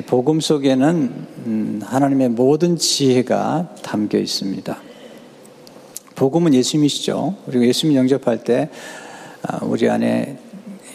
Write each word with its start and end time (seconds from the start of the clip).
복음 0.00 0.40
속에는 0.40 1.12
음, 1.46 1.80
하나님의 1.84 2.30
모든 2.30 2.78
지혜가 2.78 3.74
담겨 3.82 4.16
있습니다. 4.16 4.78
복음은 6.14 6.54
예수님이시죠. 6.54 7.36
그리고 7.44 7.66
예수님 7.66 7.96
영접할 7.96 8.42
때 8.42 8.70
아, 9.42 9.58
우리 9.62 9.90
안에 9.90 10.38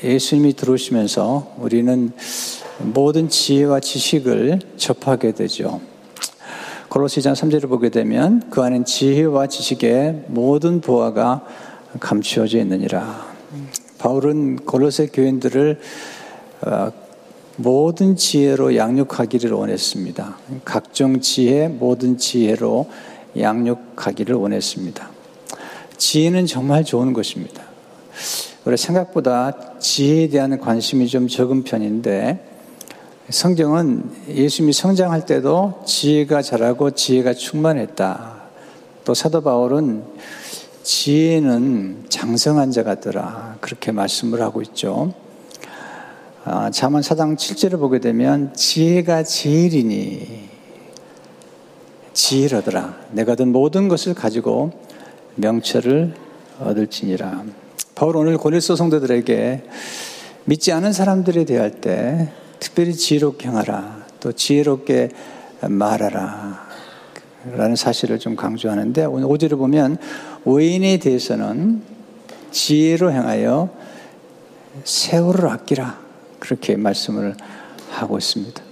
예수님이 0.04 0.54
들어오시면서 0.54 1.58
우리는 1.60 2.12
모든 2.80 3.30
지혜와 3.30 3.82
지식을 3.82 4.60
접하게 4.78 5.34
되죠. 5.34 5.80
골로시장 6.90 7.34
3절을 7.34 7.70
보게 7.70 7.90
되면 7.90 8.42
그 8.50 8.62
안엔 8.62 8.86
지혜와 8.86 9.48
지식의 9.48 10.26
모든 10.28 10.82
보화가 10.82 11.46
감추어져 12.00 12.58
있느니라. 12.60 13.28
바울은 14.00 14.58
골로새 14.58 15.08
교인들을 15.08 15.80
어, 16.62 16.92
모든 17.58 18.16
지혜로 18.16 18.76
양육하기를 18.76 19.52
원했습니다. 19.52 20.38
각종 20.64 21.20
지혜, 21.20 21.68
모든 21.68 22.18
지혜로 22.18 22.88
양육하기를 23.38 24.36
원했습니다. 24.36 25.10
지혜는 25.98 26.46
정말 26.46 26.84
좋은 26.84 27.14
것입니다. 27.14 27.64
우리 28.66 28.78
생각보다 28.78 29.80
지혜에 29.80 30.30
대한 30.30 30.60
관심이 30.60 31.08
좀 31.08 31.28
적은 31.28 31.64
편인데 31.64 32.46
성경은 33.30 34.04
예수님이 34.30 34.72
성장할 34.72 35.26
때도 35.26 35.82
지혜가 35.86 36.44
자라고 36.44 36.92
지혜가 36.92 37.34
충만했다. 37.34 38.36
또 39.04 39.14
사도 39.14 39.42
바울은 39.42 40.04
지혜는 40.84 42.06
장성한 42.10 42.72
자 42.72 42.84
같더라. 42.84 43.58
그렇게 43.62 43.92
말씀을 43.92 44.42
하고 44.42 44.62
있죠. 44.62 45.14
아, 46.50 46.72
잠언 46.72 47.02
4장 47.02 47.36
7절을 47.36 47.78
보게 47.78 48.00
되면 48.00 48.54
지혜가 48.54 49.24
제일이니 49.24 50.48
지혜로더라. 52.14 52.96
내가 53.12 53.36
든 53.36 53.52
모든 53.52 53.90
것을 53.90 54.14
가지고 54.14 54.72
명철을 55.36 56.14
얻을지니라. 56.62 57.44
바울 57.96 58.16
오늘 58.16 58.38
고릴서 58.38 58.78
성도들에게 58.78 59.64
믿지 60.46 60.72
않은 60.72 60.94
사람들에 60.94 61.44
대할 61.44 61.82
때 61.82 62.32
특별히 62.62 62.96
지혜롭게 62.96 63.50
행하라. 63.50 64.06
또 64.22 64.32
지혜롭게 64.32 65.10
말하라. 65.68 66.66
라는 67.58 67.76
사실을 67.76 68.20
좀 68.20 68.38
강조하는데 68.38 69.04
오늘 69.04 69.28
5절을 69.28 69.58
보면 69.58 69.98
외인에 70.46 70.96
대해서는 70.96 71.82
지혜로 72.52 73.12
행하여 73.12 73.70
세월을 74.86 75.50
아끼라. 75.50 76.07
그렇게 76.40 76.76
말씀을 76.76 77.36
하고 77.90 78.18
있습니다. 78.18 78.64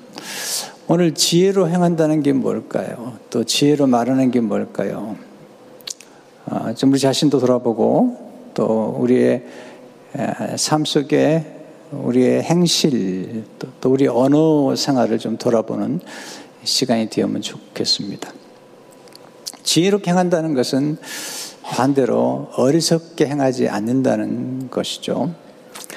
오늘 0.87 1.13
지혜로 1.13 1.67
행한다는 1.69 2.21
게 2.21 2.31
뭘까요? 2.31 3.17
또 3.29 3.43
지혜로 3.43 3.87
말하는 3.87 4.31
게 4.31 4.39
뭘까요? 4.39 5.17
아, 6.45 6.73
좀 6.75 6.91
우리 6.91 6.99
자신도 6.99 7.39
돌아보고 7.39 8.51
또 8.53 8.95
우리의 8.99 9.43
삶 10.57 10.85
속에 10.85 11.43
우리의 11.91 12.43
행실 12.43 13.45
또, 13.59 13.67
또 13.81 13.91
우리 13.91 14.07
언어 14.07 14.75
생활을 14.75 15.17
좀 15.19 15.37
돌아보는 15.37 16.01
시간이 16.63 17.09
되었으면 17.09 17.41
좋겠습니다. 17.41 18.31
지혜롭게 19.63 20.11
행한다는 20.11 20.53
것은 20.53 20.97
반대로 21.63 22.49
어리석게 22.55 23.25
행하지 23.25 23.69
않는다는 23.69 24.69
것이죠. 24.69 25.33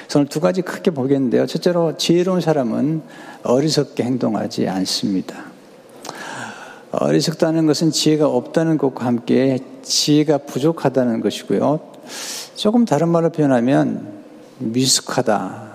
저는 0.09 0.27
두 0.27 0.39
가지 0.39 0.61
크게 0.63 0.91
보겠는데요. 0.91 1.45
첫째로 1.45 1.95
지혜로운 1.95 2.41
사람은 2.41 3.03
어리석게 3.43 4.03
행동하지 4.03 4.67
않습니다. 4.67 5.45
어리석다는 6.91 7.67
것은 7.67 7.91
지혜가 7.91 8.27
없다는 8.27 8.79
것과 8.79 9.05
함께 9.05 9.59
지혜가 9.83 10.39
부족하다는 10.39 11.21
것이고요. 11.21 11.79
조금 12.55 12.85
다른 12.85 13.09
말로 13.09 13.29
표현하면 13.29 14.23
미숙하다라는 14.57 15.69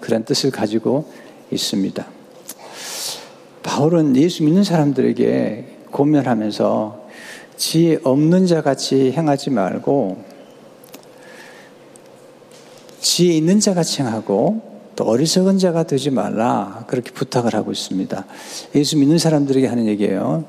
그런 0.00 0.24
뜻을 0.24 0.50
가지고 0.50 1.12
있습니다. 1.50 2.06
바울은 3.64 4.16
예수 4.16 4.44
믿는 4.44 4.64
사람들에게 4.64 5.76
고면하면서 5.90 7.06
지혜 7.58 7.98
없는 8.02 8.46
자 8.46 8.62
같이 8.62 9.12
행하지 9.12 9.50
말고 9.50 10.37
지혜 13.00 13.34
있는 13.34 13.60
자 13.60 13.74
같이 13.74 14.02
행하고 14.02 14.62
또 14.96 15.04
어리석은 15.04 15.58
자가 15.58 15.84
되지 15.84 16.10
말라 16.10 16.84
그렇게 16.88 17.12
부탁을 17.12 17.54
하고 17.54 17.70
있습니다. 17.70 18.24
예수 18.74 18.96
믿는 18.98 19.18
사람들에게 19.18 19.66
하는 19.66 19.86
얘기예요. 19.86 20.44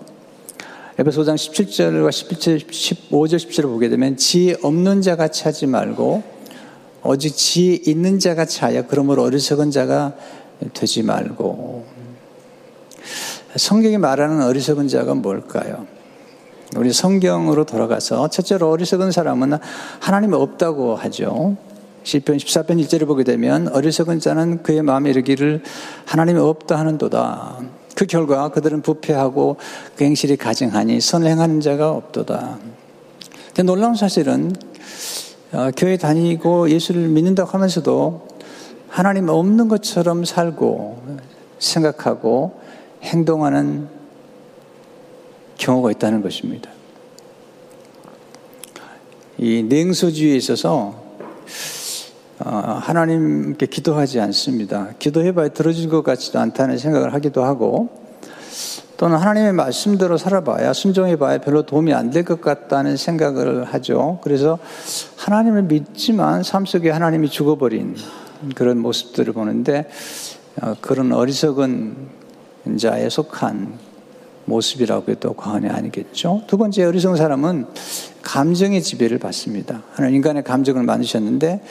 에베소 0.97 1.21
5장 1.21 1.35
17절과 1.35 2.09
17절, 2.09 2.67
15절, 2.67 3.37
17절을 3.37 3.63
보게 3.63 3.89
되면 3.89 4.17
지혜 4.17 4.55
없는 4.61 5.01
자 5.01 5.15
같이 5.15 5.43
하지 5.43 5.67
말고 5.67 6.23
오직 7.03 7.35
지혜 7.35 7.79
있는 7.85 8.19
자 8.19 8.35
같이 8.35 8.59
하여 8.61 8.85
그러므로 8.87 9.23
어리석은 9.23 9.71
자가 9.71 10.15
되지 10.73 11.03
말고 11.03 11.85
성경이 13.55 13.97
말하는 13.97 14.41
어리석은 14.41 14.87
자가 14.87 15.13
뭘까요? 15.13 15.87
우리 16.75 16.91
성경으로 16.91 17.65
돌아가서 17.65 18.27
첫째로 18.29 18.69
어리석은 18.69 19.11
사람은 19.11 19.53
하나님이 19.99 20.35
없다고 20.35 20.95
하죠. 20.95 21.55
시편 22.03 22.37
14편 22.37 22.83
1절을 22.83 23.07
보게 23.07 23.23
되면 23.23 23.67
어리석은 23.67 24.19
자는 24.19 24.63
그의 24.63 24.81
마음에 24.81 25.09
이르기를 25.09 25.61
하나님이 26.05 26.39
없다 26.39 26.77
하는도다. 26.77 27.59
그 27.95 28.05
결과 28.05 28.49
그들은 28.49 28.81
부패하고 28.81 29.57
그 29.95 30.03
행실이 30.05 30.37
가증하니 30.37 31.01
선을 31.01 31.27
행하는 31.27 31.59
자가 31.61 31.91
없도다. 31.91 32.57
근데 33.47 33.63
놀라운 33.63 33.95
사실은 33.95 34.55
어, 35.51 35.69
교회 35.75 35.97
다니고 35.97 36.69
예수를 36.69 37.07
믿는다고 37.09 37.49
하면서도 37.49 38.27
하나님 38.87 39.29
없는 39.29 39.67
것처럼 39.67 40.23
살고 40.23 41.03
생각하고 41.57 42.59
행동하는 43.03 43.87
경우가 45.57 45.91
있다는 45.91 46.21
것입니다. 46.21 46.69
이 49.37 49.63
냉소주의에 49.63 50.35
있어서 50.35 50.93
어, 50.95 51.09
하나님께 52.39 53.65
기도하지 53.65 54.19
않습니다. 54.21 54.89
기도해봐야 54.99 55.49
들어줄 55.49 55.89
것 55.89 56.03
같지도 56.03 56.39
않다는 56.39 56.77
생각을 56.77 57.13
하기도 57.13 57.43
하고 57.43 57.89
또는 58.97 59.17
하나님의 59.17 59.53
말씀대로 59.53 60.17
살아봐야 60.17 60.73
순종해봐야 60.73 61.39
별로 61.39 61.65
도움이 61.65 61.93
안 61.93 62.11
될 62.11 62.23
것 62.23 62.41
같다는 62.41 62.97
생각을 62.97 63.63
하죠. 63.65 64.19
그래서 64.23 64.59
하나님을 65.17 65.63
믿지만 65.63 66.43
삶 66.43 66.65
속에 66.65 66.89
하나님이 66.89 67.29
죽어버린 67.29 67.95
그런 68.55 68.79
모습들을 68.79 69.33
보는데 69.33 69.89
어, 70.61 70.75
그런 70.81 71.11
어리석은 71.13 71.95
자에 72.77 73.09
속한 73.09 73.73
모습이라고 74.45 75.11
해도 75.11 75.33
과언이 75.33 75.69
아니겠죠. 75.69 76.43
두 76.47 76.57
번째 76.57 76.83
어리석은 76.85 77.15
사람은 77.17 77.67
감정의 78.21 78.81
지배를 78.81 79.19
받습니다. 79.19 79.83
하나님 79.93 80.17
인간의 80.17 80.43
감정을 80.43 80.83
만드셨는데 80.83 81.61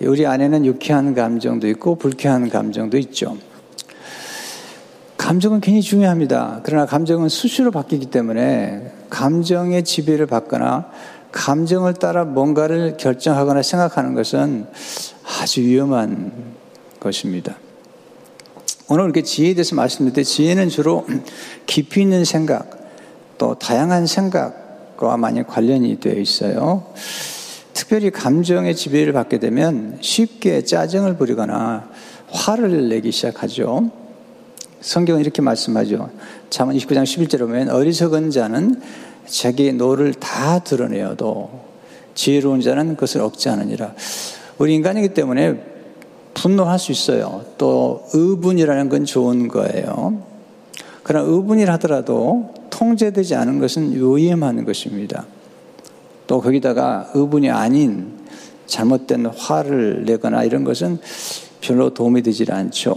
우리 0.00 0.26
안에는 0.26 0.66
유쾌한 0.66 1.14
감정도 1.14 1.68
있고 1.68 1.94
불쾌한 1.96 2.50
감정도 2.50 2.98
있죠. 2.98 3.38
감정은 5.16 5.60
굉장히 5.60 5.82
중요합니다. 5.82 6.60
그러나 6.62 6.86
감정은 6.86 7.28
수시로 7.28 7.70
바뀌기 7.70 8.06
때문에 8.06 8.92
감정의 9.08 9.84
지배를 9.84 10.26
받거나 10.26 10.90
감정을 11.32 11.94
따라 11.94 12.24
뭔가를 12.24 12.96
결정하거나 12.98 13.62
생각하는 13.62 14.14
것은 14.14 14.66
아주 15.40 15.62
위험한 15.62 16.32
것입니다. 17.00 17.56
오늘 18.88 19.04
이렇게 19.04 19.22
지혜에 19.22 19.54
대해서 19.54 19.74
말씀드릴 19.74 20.12
때 20.12 20.22
지혜는 20.22 20.68
주로 20.68 21.06
깊이 21.66 22.02
있는 22.02 22.24
생각, 22.24 22.70
또 23.38 23.58
다양한 23.58 24.06
생각과 24.06 25.16
많이 25.16 25.42
관련이 25.42 25.98
되어 26.00 26.14
있어요. 26.14 26.86
특별히 27.76 28.10
감정의 28.10 28.74
지배를 28.74 29.12
받게 29.12 29.38
되면 29.38 29.98
쉽게 30.00 30.64
짜증을 30.64 31.18
부리거나 31.18 31.90
화를 32.30 32.88
내기 32.88 33.12
시작하죠. 33.12 33.90
성경은 34.80 35.20
이렇게 35.20 35.42
말씀하죠. 35.42 36.08
잠언 36.48 36.74
29장 36.74 37.04
11절에 37.04 37.40
보면 37.40 37.68
어리석은 37.68 38.30
자는 38.30 38.80
자기의 39.26 39.74
노를 39.74 40.14
다 40.14 40.60
드러내어도 40.60 41.50
지혜로운 42.14 42.62
자는 42.62 42.94
그것을 42.94 43.20
억제하느니라. 43.20 43.94
우리 44.56 44.74
인간이기 44.74 45.10
때문에 45.10 45.62
분노할 46.32 46.78
수 46.78 46.92
있어요. 46.92 47.44
또 47.58 48.06
의분이라는 48.14 48.88
건 48.88 49.04
좋은 49.04 49.48
거예요. 49.48 50.22
그러나 51.02 51.28
의분이라 51.28 51.74
하더라도 51.74 52.54
통제되지 52.70 53.34
않은 53.34 53.58
것은 53.58 53.92
위험한 53.94 54.64
것입니다. 54.64 55.26
또 56.26 56.40
거기다가 56.40 57.10
의분이 57.14 57.50
아닌 57.50 58.12
잘못된 58.66 59.26
화를 59.26 60.04
내거나 60.04 60.44
이런 60.44 60.64
것은 60.64 60.98
별로 61.60 61.94
도움이 61.94 62.22
되질 62.22 62.52
않죠. 62.52 62.96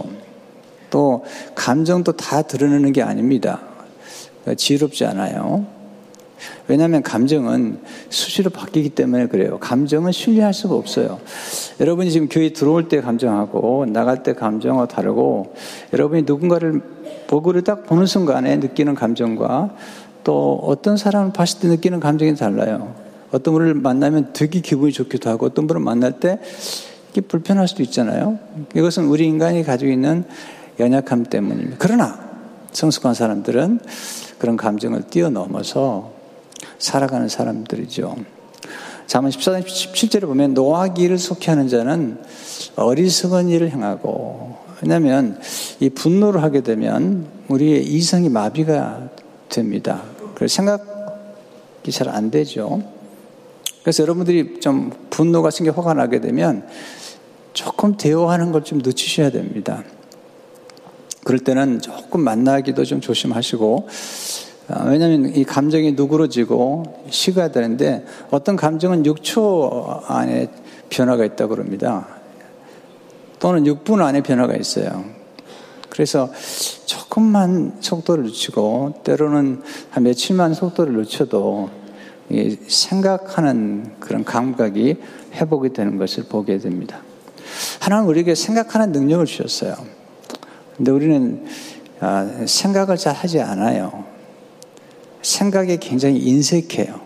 또 0.90 1.24
감정도 1.54 2.12
다 2.12 2.42
드러내는 2.42 2.92
게 2.92 3.02
아닙니다. 3.02 3.60
지혜롭지 4.56 5.04
않아요. 5.06 5.66
왜냐하면 6.68 7.02
감정은 7.02 7.80
수시로 8.08 8.50
바뀌기 8.50 8.90
때문에 8.90 9.26
그래요. 9.26 9.58
감정은 9.58 10.12
신뢰할 10.12 10.54
수가 10.54 10.74
없어요. 10.74 11.20
여러분이 11.80 12.10
지금 12.10 12.28
교회 12.28 12.52
들어올 12.52 12.88
때 12.88 13.00
감정하고 13.00 13.86
나갈 13.86 14.22
때 14.22 14.34
감정하고 14.34 14.88
다르고 14.88 15.54
여러분이 15.92 16.22
누군가를 16.22 16.80
보고를 17.26 17.62
딱 17.62 17.86
보는 17.86 18.06
순간에 18.06 18.56
느끼는 18.56 18.94
감정과 18.94 19.74
또 20.24 20.60
어떤 20.62 20.96
사람을 20.96 21.32
봤을 21.32 21.60
때 21.60 21.68
느끼는 21.68 22.00
감정이 22.00 22.34
달라요. 22.34 23.09
어떤 23.30 23.54
분을 23.54 23.74
만나면 23.74 24.32
되게 24.32 24.60
기분이 24.60 24.92
좋기도 24.92 25.30
하고 25.30 25.46
어떤 25.46 25.66
분을 25.66 25.80
만날 25.80 26.18
때 26.20 26.38
이게 27.10 27.20
불편할 27.20 27.68
수도 27.68 27.82
있잖아요. 27.82 28.38
이것은 28.74 29.06
우리 29.06 29.26
인간이 29.26 29.62
가지고 29.62 29.90
있는 29.90 30.24
연약함 30.78 31.24
때문입니다. 31.24 31.76
그러나 31.78 32.30
성숙한 32.72 33.14
사람들은 33.14 33.80
그런 34.38 34.56
감정을 34.56 35.02
뛰어넘어서 35.10 36.12
살아가는 36.78 37.28
사람들이죠. 37.28 38.16
자문 39.06 39.30
14장 39.30 39.64
17절에 39.64 40.22
보면 40.22 40.54
노하기를 40.54 41.18
속히 41.18 41.50
하는 41.50 41.68
자는 41.68 42.18
어리석은 42.76 43.48
일을 43.48 43.70
행하고 43.70 44.56
왜냐하면 44.80 45.38
이 45.80 45.90
분노를 45.90 46.42
하게 46.42 46.62
되면 46.62 47.26
우리의 47.48 47.84
이성이 47.84 48.28
마비가 48.28 49.08
됩니다. 49.48 50.02
그래서 50.36 50.54
생각이 50.54 51.90
잘 51.90 52.08
안 52.08 52.30
되죠. 52.30 52.80
그래서 53.82 54.02
여러분들이 54.02 54.60
좀 54.60 54.92
분노가 55.10 55.50
생겨 55.50 55.72
화가 55.72 55.94
나게 55.94 56.20
되면 56.20 56.66
조금 57.52 57.96
대화하는 57.96 58.52
걸 58.52 58.62
좀 58.62 58.78
늦추셔야 58.78 59.30
됩니다. 59.30 59.82
그럴 61.24 61.40
때는 61.40 61.80
조금 61.80 62.20
만나기도 62.22 62.84
좀 62.84 63.00
조심하시고 63.00 63.88
아, 64.68 64.84
왜냐하면 64.84 65.34
이 65.34 65.44
감정이 65.44 65.92
누그러지고 65.92 67.04
식어야 67.10 67.48
되는데 67.48 68.04
어떤 68.30 68.56
감정은 68.56 69.02
6초 69.02 70.04
안에 70.08 70.48
변화가 70.90 71.24
있다고 71.24 71.56
그럽니다. 71.56 72.06
또는 73.38 73.64
6분 73.64 74.00
안에 74.02 74.22
변화가 74.22 74.54
있어요. 74.56 75.04
그래서 75.88 76.30
조금만 76.86 77.78
속도를 77.80 78.24
늦추고 78.24 79.00
때로는 79.02 79.62
한 79.90 80.02
며칠만 80.04 80.54
속도를 80.54 80.94
늦춰도 80.94 81.70
생각하는 82.68 83.92
그런 84.00 84.24
감각이 84.24 84.96
회복이 85.34 85.72
되는 85.72 85.96
것을 85.98 86.24
보게 86.24 86.58
됩니다. 86.58 87.02
하나님 87.80 88.08
우리에게 88.08 88.34
생각하는 88.34 88.92
능력을 88.92 89.26
주셨어요. 89.26 89.74
근데 90.76 90.90
우리는 90.90 91.44
아, 92.00 92.44
생각을 92.46 92.96
잘 92.96 93.14
하지 93.14 93.40
않아요. 93.40 94.04
생각에 95.22 95.76
굉장히 95.76 96.18
인색해요. 96.18 97.00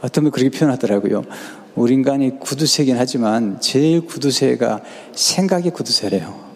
어떤 0.00 0.24
분 0.24 0.30
그렇게 0.32 0.56
표현하더라고요. 0.56 1.22
우리 1.76 1.94
인간이 1.94 2.40
구두쇠긴 2.40 2.96
하지만 2.96 3.60
제일 3.60 4.04
구두쇠가 4.04 4.82
생각의 5.14 5.70
구두쇠래요. 5.70 6.48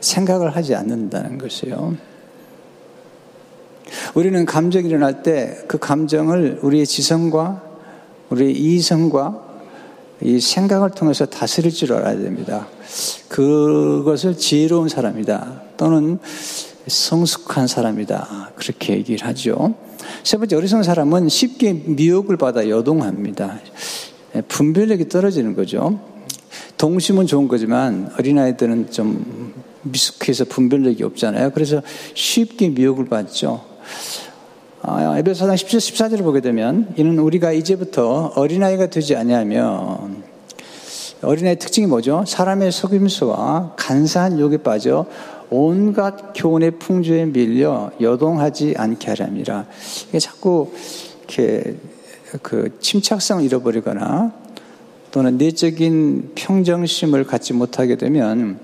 생각을 0.00 0.56
하지 0.56 0.74
않는다는 0.74 1.38
것이요. 1.38 1.96
우리는 4.14 4.44
감정이 4.44 4.88
일어날 4.88 5.22
때 5.22 5.62
그 5.66 5.78
감정을 5.78 6.60
우리의 6.62 6.86
지성과 6.86 7.62
우리의 8.30 8.52
이성과 8.52 9.52
이 10.20 10.38
생각을 10.38 10.90
통해서 10.90 11.26
다스릴 11.26 11.72
줄 11.72 11.92
알아야 11.94 12.16
됩니다. 12.16 12.68
그것을 13.28 14.36
지혜로운 14.36 14.88
사람이다. 14.88 15.62
또는 15.76 16.18
성숙한 16.86 17.66
사람이다. 17.66 18.52
그렇게 18.54 18.94
얘기를 18.94 19.26
하죠. 19.28 19.74
세 20.22 20.36
번째, 20.36 20.56
어리석은 20.56 20.82
사람은 20.82 21.28
쉽게 21.28 21.72
미혹을 21.72 22.36
받아 22.36 22.68
여동합니다. 22.68 23.58
분별력이 24.48 25.08
떨어지는 25.08 25.54
거죠. 25.54 25.98
동심은 26.76 27.26
좋은 27.26 27.48
거지만 27.48 28.12
어린아이들은 28.18 28.90
좀 28.90 29.54
미숙해서 29.82 30.44
분별력이 30.44 31.02
없잖아요. 31.02 31.50
그래서 31.50 31.82
쉽게 32.14 32.68
미혹을 32.68 33.06
받죠. 33.06 33.71
아, 34.82 35.16
에베소서 35.18 35.52
10절 35.52 35.76
14절을 35.78 36.24
보게 36.24 36.40
되면 36.40 36.92
이는 36.96 37.18
우리가 37.18 37.52
이제부터 37.52 38.32
어린아이가 38.34 38.86
되지 38.86 39.14
아니하면 39.14 40.24
어린아이의 41.22 41.58
특징이 41.60 41.86
뭐죠? 41.86 42.24
사람의 42.26 42.72
속임수와 42.72 43.74
간사한 43.76 44.40
욕에 44.40 44.56
빠져 44.56 45.06
온갖 45.50 46.32
교훈의 46.34 46.78
풍조에 46.78 47.26
밀려 47.26 47.92
여동하지 48.00 48.74
않게 48.76 49.08
하랍니다. 49.10 49.66
이게 50.08 50.18
자꾸 50.18 50.72
이렇게 51.18 51.76
그 52.42 52.76
침착성을 52.80 53.44
잃어버리거나 53.44 54.32
또는 55.12 55.36
내적인 55.36 56.32
평정심을 56.34 57.24
갖지 57.24 57.52
못하게 57.52 57.96
되면 57.96 58.58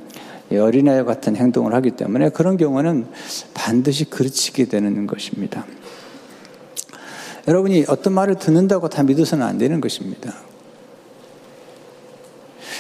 어린아이 0.57 1.05
같은 1.05 1.37
행동을 1.37 1.75
하기 1.75 1.93
때문에 1.93 2.31
그런 2.31 2.57
경우는 2.57 3.07
반드시 3.55 4.05
그르치게 4.05 4.67
되는 4.67 5.07
것입니다. 5.07 5.67
여러분이 7.47 7.87
어떤 7.89 8.13
말을 8.13 8.37
듣는다고 8.37 8.89
다 8.89 9.03
믿어서는 9.03 9.47
안 9.47 9.59
되는 9.59 9.81
것입니다. 9.81 10.35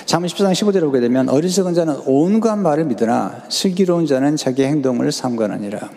잠언 0.06 0.28
14장 0.28 0.52
15절에 0.52 0.80
보게 0.82 1.00
되면 1.00 1.28
어리석은 1.28 1.74
자는 1.74 2.00
온갖 2.06 2.56
말을 2.56 2.86
믿으나 2.86 3.44
슬기로운 3.50 4.06
자는 4.06 4.36
자기 4.36 4.64
행동을 4.64 5.12
삼가하니라. 5.12 5.90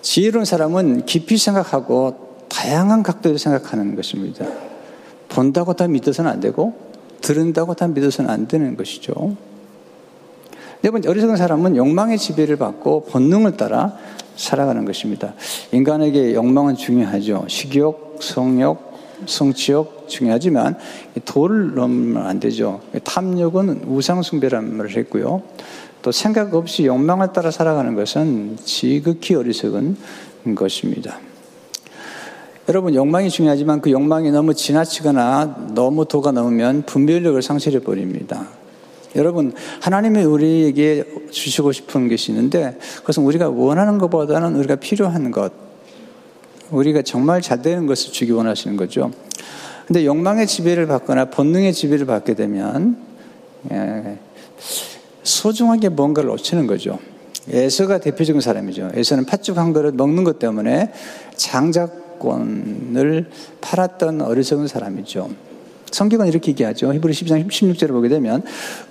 지혜로운 0.00 0.46
사람은 0.46 1.04
깊이 1.04 1.36
생각하고 1.36 2.46
다양한 2.48 3.02
각도로 3.02 3.36
생각하는 3.36 3.94
것입니다. 3.94 4.46
본다고 5.28 5.74
다 5.74 5.86
믿어서는 5.86 6.30
안 6.30 6.40
되고 6.40 6.87
들은다고 7.20 7.74
다 7.74 7.88
믿어서는 7.88 8.30
안 8.30 8.48
되는 8.48 8.76
것이죠. 8.76 9.36
네 10.80 10.90
번째, 10.90 11.08
어리석은 11.08 11.36
사람은 11.36 11.76
욕망의 11.76 12.18
지배를 12.18 12.56
받고 12.56 13.06
본능을 13.06 13.56
따라 13.56 13.96
살아가는 14.36 14.84
것입니다. 14.84 15.34
인간에게 15.72 16.34
욕망은 16.34 16.76
중요하죠. 16.76 17.46
식욕, 17.48 18.18
성욕, 18.20 18.88
성취욕 19.26 20.08
중요하지만 20.08 20.76
도를 21.24 21.74
넘으면 21.74 22.24
안 22.26 22.38
되죠. 22.38 22.80
탐욕은 23.02 23.84
우상숭배라는 23.86 24.76
말을 24.76 24.96
했고요. 24.96 25.42
또 26.02 26.12
생각 26.12 26.54
없이 26.54 26.86
욕망을 26.86 27.32
따라 27.32 27.50
살아가는 27.50 27.94
것은 27.94 28.56
지극히 28.64 29.34
어리석은 29.34 29.96
것입니다. 30.54 31.18
여러분, 32.68 32.94
욕망이 32.94 33.30
중요하지만 33.30 33.80
그 33.80 33.90
욕망이 33.90 34.30
너무 34.30 34.52
지나치거나 34.52 35.68
너무 35.74 36.04
도가 36.04 36.32
넘으면 36.32 36.82
분별력을 36.82 37.40
상실해 37.40 37.78
버립니다. 37.80 38.46
여러분, 39.16 39.54
하나님이 39.80 40.22
우리에게 40.22 41.04
주시고 41.30 41.72
싶은 41.72 42.10
것이 42.10 42.30
있는데 42.30 42.78
그것은 42.98 43.22
우리가 43.22 43.48
원하는 43.48 43.96
것보다는 43.96 44.54
우리가 44.56 44.76
필요한 44.76 45.30
것, 45.30 45.50
우리가 46.70 47.00
정말 47.00 47.40
잘 47.40 47.62
되는 47.62 47.86
것을 47.86 48.12
주기 48.12 48.32
원하시는 48.32 48.76
거죠. 48.76 49.10
근데 49.86 50.04
욕망의 50.04 50.46
지배를 50.46 50.86
받거나 50.86 51.30
본능의 51.30 51.72
지배를 51.72 52.04
받게 52.04 52.34
되면 52.34 52.98
예, 53.72 54.18
소중하게 55.22 55.88
뭔가를 55.88 56.28
놓치는 56.28 56.66
거죠. 56.66 56.98
에서가 57.50 57.98
대표적인 57.98 58.42
사람이죠. 58.42 58.90
에서는 58.92 59.24
팥죽 59.24 59.56
한 59.56 59.72
그릇 59.72 59.94
먹는 59.94 60.24
것 60.24 60.38
때문에 60.38 60.92
장 61.34 61.72
자권을 62.18 63.30
팔았던 63.60 64.22
어리석은 64.22 64.68
사람이죠. 64.68 65.30
성경은 65.90 66.28
이렇게 66.28 66.50
얘기하죠. 66.50 66.92
히브리 66.92 67.12
12장 67.12 67.48
16절을 67.48 67.88
보게 67.88 68.08
되면 68.08 68.42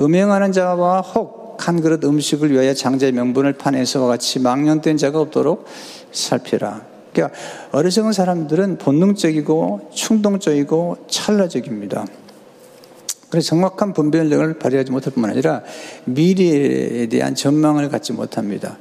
음행하는 0.01 0.51
자와 0.51 1.01
혹 1.01 1.47
한 1.59 1.81
그릇 1.81 2.03
음식을 2.03 2.51
위하여 2.51 2.73
장자의 2.73 3.11
명분을 3.11 3.53
파내서와 3.53 4.07
같이 4.07 4.39
망령된 4.39 4.97
자가 4.97 5.19
없도록 5.19 5.65
살피라. 6.11 6.85
그러니까 7.11 7.37
어리석은 7.71 8.13
사람들은 8.13 8.77
본능적이고 8.77 9.89
충동적이고 9.93 10.97
찰나적입니다. 11.09 12.05
그래서 13.29 13.47
정확한 13.49 13.93
분별력을 13.93 14.57
발휘하지 14.59 14.91
못할 14.91 15.13
뿐만 15.13 15.31
아니라 15.31 15.63
미래에 16.05 17.07
대한 17.07 17.35
전망을 17.35 17.89
갖지 17.89 18.13
못합니다. 18.13 18.77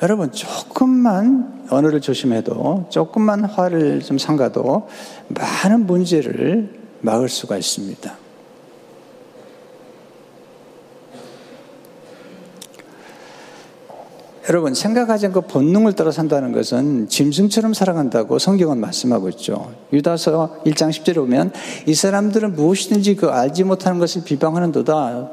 여러분, 0.00 0.30
조금만 0.30 1.66
언어를 1.70 2.00
조심해도, 2.00 2.86
조금만 2.88 3.44
화를 3.44 4.00
좀 4.00 4.16
상가도 4.16 4.88
많은 5.28 5.86
문제를 5.86 6.72
막을 7.00 7.28
수가 7.28 7.56
있습니다. 7.56 8.27
여러분 14.48 14.72
생각하지 14.72 15.26
않고 15.26 15.42
본능을 15.42 15.92
따라 15.92 16.10
산다는 16.10 16.52
것은 16.52 17.08
짐승처럼 17.08 17.74
살아간다고 17.74 18.38
성경은 18.38 18.80
말씀하고 18.80 19.28
있죠. 19.30 19.74
유다서 19.92 20.60
1장 20.64 20.88
10절에 20.88 21.16
보면 21.16 21.52
이 21.84 21.94
사람들은 21.94 22.54
무엇이든지 22.54 23.16
그 23.16 23.28
알지 23.28 23.64
못하는 23.64 23.98
것을 23.98 24.24
비방하는도다. 24.24 25.30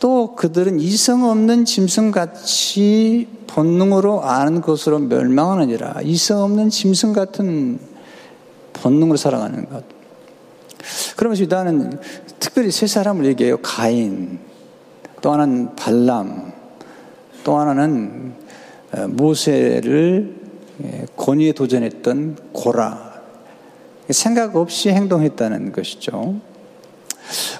또또 0.00 0.34
그들은 0.36 0.80
이성 0.80 1.24
없는 1.24 1.66
짐승같이 1.66 3.28
본능으로 3.46 4.22
아는 4.22 4.62
것으로 4.62 5.00
멸망하느니라. 5.00 6.00
이성 6.04 6.42
없는 6.42 6.70
짐승 6.70 7.12
같은 7.12 7.78
본능으로 8.72 9.18
살아가는 9.18 9.68
것. 9.68 9.84
그러면서 11.16 11.42
유다는 11.42 12.00
특별히 12.38 12.70
세 12.70 12.86
사람을 12.86 13.26
얘기해요. 13.26 13.58
가인, 13.58 14.38
또 15.20 15.32
하나는 15.32 15.76
발람, 15.76 16.52
또 17.44 17.58
하나는 17.58 18.34
어, 18.34 18.45
모세를 19.08 20.34
예, 20.84 21.06
권위에 21.16 21.52
도전했던 21.52 22.36
고라. 22.52 23.22
생각 24.10 24.56
없이 24.56 24.90
행동했다는 24.90 25.72
것이죠. 25.72 26.40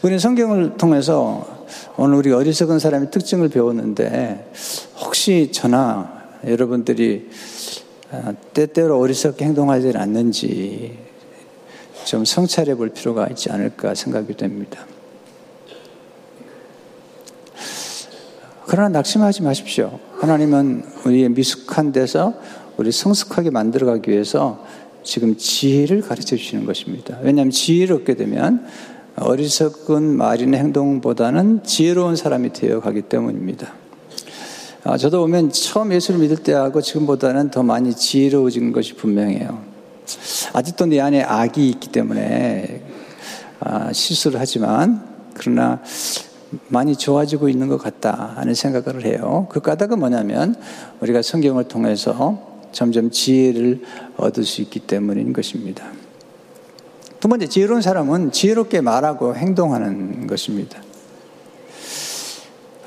우리는 0.02 0.18
성경을 0.18 0.76
통해서 0.76 1.66
오늘 1.96 2.18
우리 2.18 2.32
어리석은 2.32 2.78
사람의 2.78 3.10
특징을 3.10 3.48
배웠는데 3.48 4.52
혹시 5.00 5.50
저나 5.52 6.24
여러분들이 6.46 7.30
어, 8.12 8.34
때때로 8.54 9.00
어리석게 9.00 9.44
행동하지 9.46 9.92
않는지 9.96 10.98
좀 12.04 12.24
성찰해 12.24 12.76
볼 12.76 12.90
필요가 12.90 13.26
있지 13.28 13.50
않을까 13.50 13.94
생각이 13.94 14.36
됩니다. 14.36 14.86
그러나 18.66 18.88
낙심하지 18.90 19.42
마십시오. 19.42 19.98
하나님은 20.20 20.84
우리의 21.04 21.28
미숙한 21.30 21.92
데서 21.92 22.34
우리 22.76 22.90
성숙하게 22.92 23.50
만들어가기 23.50 24.10
위해서 24.10 24.64
지금 25.02 25.36
지혜를 25.36 26.00
가르쳐 26.00 26.36
주시는 26.36 26.64
것입니다. 26.66 27.18
왜냐하면 27.22 27.50
지혜를 27.50 27.96
얻게 27.96 28.14
되면 28.14 28.66
어리석은 29.16 30.16
말이나 30.16 30.58
행동보다는 30.58 31.62
지혜로운 31.64 32.16
사람이 32.16 32.52
되어 32.52 32.80
가기 32.80 33.02
때문입니다. 33.02 33.72
아, 34.84 34.96
저도 34.96 35.20
보면 35.20 35.50
처음 35.50 35.92
예수를 35.92 36.20
믿을 36.20 36.36
때하고 36.38 36.80
지금보다는 36.80 37.50
더 37.50 37.62
많이 37.62 37.94
지혜로워진 37.94 38.72
것이 38.72 38.94
분명해요. 38.94 39.62
아직도 40.52 40.86
내 40.86 41.00
안에 41.00 41.22
악이 41.22 41.68
있기 41.70 41.90
때문에 41.90 42.82
아, 43.60 43.92
실수를 43.92 44.38
하지만 44.38 45.02
그러나 45.34 45.80
많이 46.68 46.96
좋아지고 46.96 47.48
있는 47.48 47.68
것 47.68 47.78
같다 47.78 48.34
하는 48.36 48.54
생각을 48.54 49.04
해요. 49.04 49.46
그 49.50 49.60
까닭은 49.60 49.98
뭐냐면 49.98 50.54
우리가 51.00 51.22
성경을 51.22 51.64
통해서 51.64 52.56
점점 52.72 53.10
지혜를 53.10 53.82
얻을 54.16 54.44
수 54.44 54.60
있기 54.62 54.80
때문인 54.80 55.32
것입니다. 55.32 55.84
두 57.20 57.28
번째, 57.28 57.48
지혜로운 57.48 57.80
사람은 57.80 58.32
지혜롭게 58.32 58.80
말하고 58.80 59.34
행동하는 59.34 60.26
것입니다. 60.26 60.80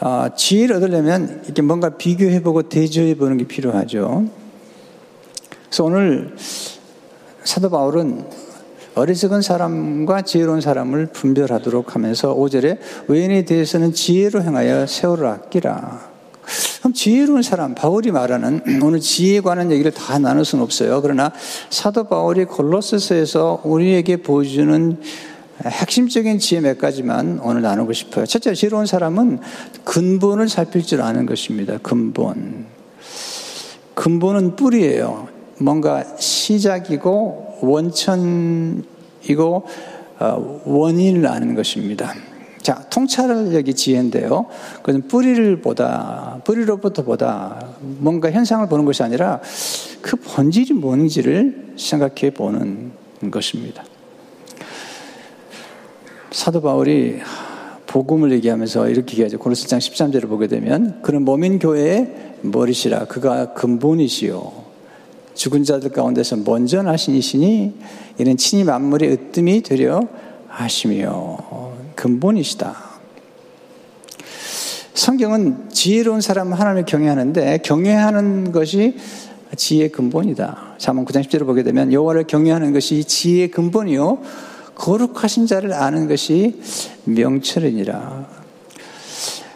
아, 0.01 0.29
지혜를 0.35 0.77
얻으려면 0.77 1.41
이렇게 1.43 1.61
뭔가 1.61 1.89
비교해보고 1.89 2.69
대조해보는 2.69 3.38
게 3.38 3.47
필요하죠. 3.47 4.29
그래서 5.65 5.83
오늘 5.83 6.35
사도 7.43 7.69
바울은 7.69 8.25
어리석은 9.00 9.41
사람과 9.41 10.24
지혜로운 10.24 10.60
사람을 10.60 11.08
분별하도록 11.13 11.96
하면서 11.96 12.36
5절에 12.36 12.79
외인에 13.08 13.46
대해서는 13.46 13.94
지혜로 13.94 14.44
행하여 14.44 14.88
세월을 14.88 15.25
아끼라. 15.25 16.10
그럼 16.79 16.94
지혜로운 16.94 17.41
사람, 17.41 17.75
바울이 17.75 18.12
말하는 18.12 18.62
오늘 18.84 19.00
지혜에 19.00 19.39
관한 19.39 19.72
얘기를 19.72 19.94
다 19.94 20.20
나눌 20.20 20.44
수는 20.44 20.65
없어요. 20.65 21.01
그러나 21.01 21.32
사도 21.70 22.03
바울이 22.10 22.44
골로스서에서 22.44 23.62
우리에게 23.63 24.18
보여주는 24.18 24.98
핵심적인 25.63 26.39
지혜 26.39 26.60
몇 26.60 26.77
가지만 26.77 27.39
오늘 27.41 27.62
나누고 27.62 27.94
싶어요. 27.94 28.25
첫째, 28.25 28.53
지혜로운 28.53 28.86
사람은 28.86 29.39
근본을 29.86 30.50
살필 30.50 30.84
줄 30.84 31.01
아는 31.01 31.25
것입니다. 31.25 31.77
근본. 31.82 32.65
근본은 33.94 34.58
뿌리예요. 34.58 35.29
뭔가 35.58 36.03
시작이고 36.18 37.49
원천이고 37.61 38.83
어, 40.19 40.61
원인을 40.65 41.27
아는 41.27 41.55
것입니다. 41.55 42.13
자, 42.61 42.83
통찰력이 42.89 43.73
지혜인데요. 43.73 44.45
그것은 44.77 45.07
뿌리를 45.07 45.61
보다, 45.61 46.41
뿌리로부터 46.43 47.03
보다 47.03 47.65
뭔가 47.79 48.29
현상을 48.29 48.67
보는 48.67 48.85
것이 48.85 49.01
아니라 49.01 49.39
그 50.01 50.17
본질이 50.17 50.73
뭔지를 50.73 51.73
생각해 51.77 52.31
보는 52.31 52.91
것입니다. 53.31 53.83
사도 56.31 56.61
바울이 56.61 57.19
복음을 57.87 58.31
얘기하면서 58.33 58.89
이렇게 58.89 59.13
얘기하죠. 59.13 59.39
고린도장 59.39 59.79
13절을 59.79 60.27
보게 60.27 60.47
되면 60.47 61.01
그는 61.01 61.23
몸인 61.23 61.57
교회의 61.57 62.35
머리시라 62.41 63.05
그가 63.05 63.53
근본이시요 63.53 64.58
죽은 65.33 65.63
자들 65.63 65.91
가운데서 65.91 66.38
먼저 66.38 66.81
나신 66.81 67.15
이시니 67.15 67.74
이는 68.17 68.38
친히 68.38 68.63
만물의 68.63 69.12
으뜸이 69.12 69.62
되려 69.62 70.01
하시며 70.48 71.38
근본이시다. 71.95 72.75
성경은 74.93 75.69
지혜로운 75.69 76.19
사람 76.19 76.51
하나님을 76.51 76.86
경외하는데 76.86 77.59
경외하는 77.59 78.51
것이 78.51 78.98
지혜의 79.55 79.91
근본이다. 79.91 80.75
잠언 80.77 81.05
9장 81.05 81.24
10절을 81.24 81.45
보게 81.45 81.63
되면 81.63 81.93
여호와를 81.93 82.25
경외하는 82.27 82.74
것이 82.74 83.03
지혜의 83.05 83.51
근본이요 83.51 84.19
거룩하신 84.75 85.48
자를 85.48 85.74
아는 85.74 86.07
것이 86.07 86.59
명철이니라. 87.05 88.27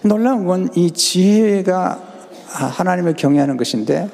놀라운 0.03 0.45
건 0.45 0.69
이 0.75 0.91
지혜가 0.91 2.01
하나님을 2.47 3.15
경외하는 3.15 3.57
것인데 3.57 4.09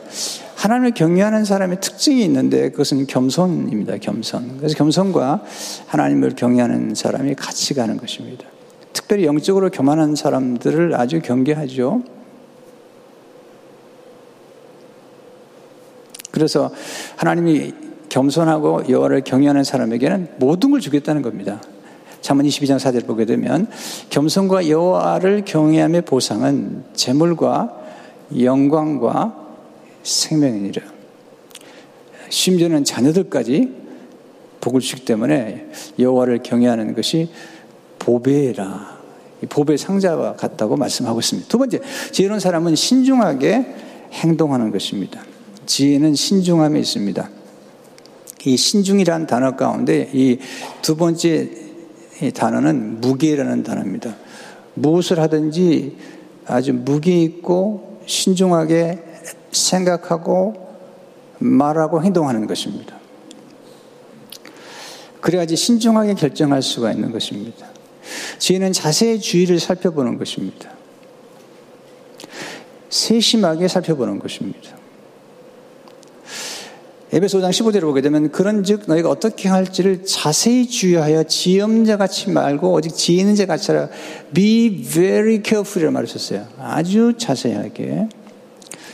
하나님을 0.60 0.92
경외하는 0.92 1.46
사람의 1.46 1.80
특징이 1.80 2.22
있는데 2.26 2.70
그것은 2.70 3.08
겸손입니다. 3.08 3.98
겸손. 3.98 4.58
그래서 4.58 4.76
겸손과 4.76 5.42
하나님을 5.88 6.36
경외하는 6.36 6.96
사람이 6.96 7.36
같이 7.36 7.74
가는 7.74 7.96
것입니다. 7.96 8.46
특별히 8.92 9.24
영적으로 9.24 9.70
교만한 9.70 10.16
사람들을 10.16 10.96
아주 10.96 11.22
경계하죠. 11.22 12.04
그래서 16.32 16.70
하나님이 17.16 17.74
겸손하고 18.10 18.90
여호와를 18.90 19.22
경외하는 19.22 19.64
사람에게는 19.64 20.28
모든 20.40 20.72
걸 20.72 20.82
주겠다는 20.82 21.22
겁니다. 21.22 21.62
잠언 22.20 22.46
22장 22.46 22.78
4절 22.80 23.08
보게 23.08 23.24
되면 23.24 23.68
겸손과 24.10 24.68
여호와를 24.68 25.46
경외함의 25.46 26.02
보상은 26.02 26.84
재물과 26.94 27.78
영광과 28.38 29.49
생명이니라. 30.04 30.82
심지어는 32.30 32.84
자녀들까지 32.84 33.74
복을 34.62 34.82
주기 34.82 35.06
때문에 35.06 35.68
여호와를 35.98 36.44
경외하는 36.44 36.94
것이 36.94 37.30
보배라. 38.00 39.00
보배 39.50 39.78
상자와 39.78 40.36
같다고 40.36 40.76
말씀하고 40.76 41.20
있습니다. 41.20 41.48
두 41.48 41.58
번째, 41.58 41.80
지혜로운 42.12 42.42
사람은 42.42 42.76
신중하게 42.76 43.66
행동하는 44.12 44.70
것입니다. 44.72 45.24
지혜는 45.66 46.14
신중함에 46.14 46.78
있습니다. 46.80 47.30
이 48.46 48.58
신중이라는 48.58 49.28
단어 49.28 49.56
가운데 49.56 50.10
이 50.14 50.40
두 50.82 50.96
번째 50.98 51.50
단어는 52.34 53.00
무게라는 53.00 53.64
단어입니다. 53.64 54.16
무엇을 54.74 55.20
하든지 55.20 55.96
아주 56.46 56.74
무게 56.74 57.22
있고 57.22 58.02
신중하게 58.06 59.04
생각하고 59.52 60.70
말하고 61.40 62.04
행동하는 62.04 62.48
것입니다. 62.48 62.98
그래야지 65.22 65.56
신중하게 65.56 66.14
결정할 66.14 66.62
수가 66.62 66.92
있는 66.92 67.12
것입니다. 67.12 67.68
지혜는 68.38 68.72
자세의 68.74 69.20
주의를 69.20 69.60
살펴보는 69.60 70.18
것입니다. 70.18 70.72
세심하게 72.90 73.68
살펴보는 73.68 74.20
것입니다. 74.20 74.80
에베소 77.12 77.40
5장 77.40 77.50
15절을 77.50 77.82
보게 77.82 78.02
되면 78.02 78.32
그런즉 78.32 78.84
너희가 78.86 79.10
어떻게 79.10 79.50
할지를 79.50 80.06
자세히 80.06 80.68
주의하여 80.68 81.24
지엄자 81.24 81.98
같이 81.98 82.30
말고 82.30 82.72
오직 82.72 82.96
지혜 82.96 83.22
있는 83.22 83.36
자 83.36 83.48
같이 83.48 83.72
하라. 83.72 83.90
Be 84.34 84.84
very 84.84 85.42
careful이라고 85.44 85.92
말하셨어요. 85.92 86.46
아주 86.60 87.14
자세하게. 87.18 88.10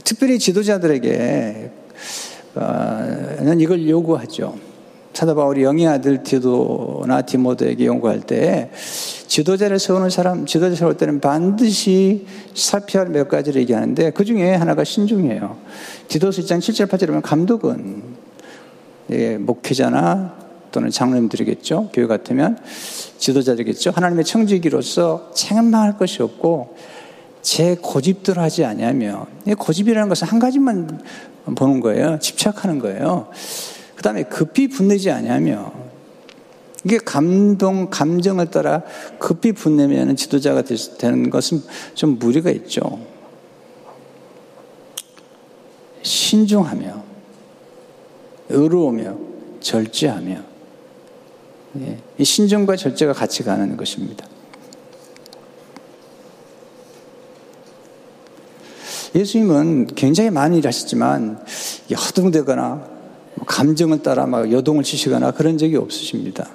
특별히 0.05 0.39
지도자들에게 0.39 1.71
는 2.55 3.59
이걸 3.59 3.89
요구하죠. 3.89 4.55
사도 5.13 5.35
바울이 5.35 5.63
영의 5.63 5.87
아들 5.87 6.23
디도나 6.23 7.23
디모데에게 7.23 7.85
요구할 7.85 8.21
때 8.21 8.69
지도자를 9.27 9.79
세우는 9.79 10.09
사람, 10.09 10.45
지도자 10.45 10.75
세울 10.75 10.95
때는 10.95 11.19
반드시 11.19 12.25
살펴야 12.53 13.03
할 13.03 13.11
몇 13.11 13.27
가지를 13.27 13.61
얘기하는데 13.61 14.11
그 14.11 14.23
중에 14.23 14.53
하나가 14.55 14.83
신중이에요. 14.83 15.57
디도서 16.07 16.41
1장 16.43 16.59
7절 16.59 16.87
8절에 16.87 17.07
보면 17.07 17.21
감독은 17.21 18.03
예, 19.11 19.37
목회자나 19.37 20.35
또는 20.71 20.89
장로님들이겠죠. 20.89 21.89
교회 21.93 22.07
같으면 22.07 22.57
지도자들이겠죠. 23.17 23.91
하나님의 23.91 24.25
청지기로서 24.25 25.31
책임망할 25.33 25.97
것이 25.97 26.21
없고 26.21 26.75
제 27.45 27.77
고집대로 27.79 28.41
하지 28.41 28.65
아니하며 28.65 29.27
고집이라는 29.59 30.09
것은 30.09 30.27
한 30.27 30.39
가지만 30.39 30.99
보는 31.55 31.79
거예요. 31.79 32.17
집착하는 32.17 32.79
거예요. 32.79 33.29
그 33.95 34.01
다음에 34.01 34.23
급히 34.23 34.67
분내지 34.67 35.11
아니하며 35.11 35.71
이게 36.85 36.97
감동, 36.97 37.91
감정을 37.91 38.49
따라 38.49 38.81
급히 39.19 39.51
분내면 39.51 40.15
지도자가 40.15 40.63
되는 40.97 41.29
것은 41.29 41.61
좀 41.93 42.17
무리가 42.17 42.49
있죠. 42.49 42.99
신중하며, 46.01 47.03
의로우며, 48.49 49.17
절제하며, 49.59 50.35
예, 51.81 51.97
이 52.17 52.23
신중과 52.23 52.75
절제가 52.75 53.13
같이 53.13 53.43
가는 53.43 53.77
것입니다. 53.77 54.25
예수님은 59.15 59.87
굉장히 59.95 60.29
많은 60.29 60.57
일을 60.57 60.67
하셨지만 60.67 61.39
허둥대거나 61.89 62.85
감정을 63.45 64.03
따라 64.03 64.25
막 64.25 64.51
여동을 64.51 64.83
치시거나 64.83 65.31
그런 65.31 65.57
적이 65.57 65.77
없으십니다. 65.77 66.49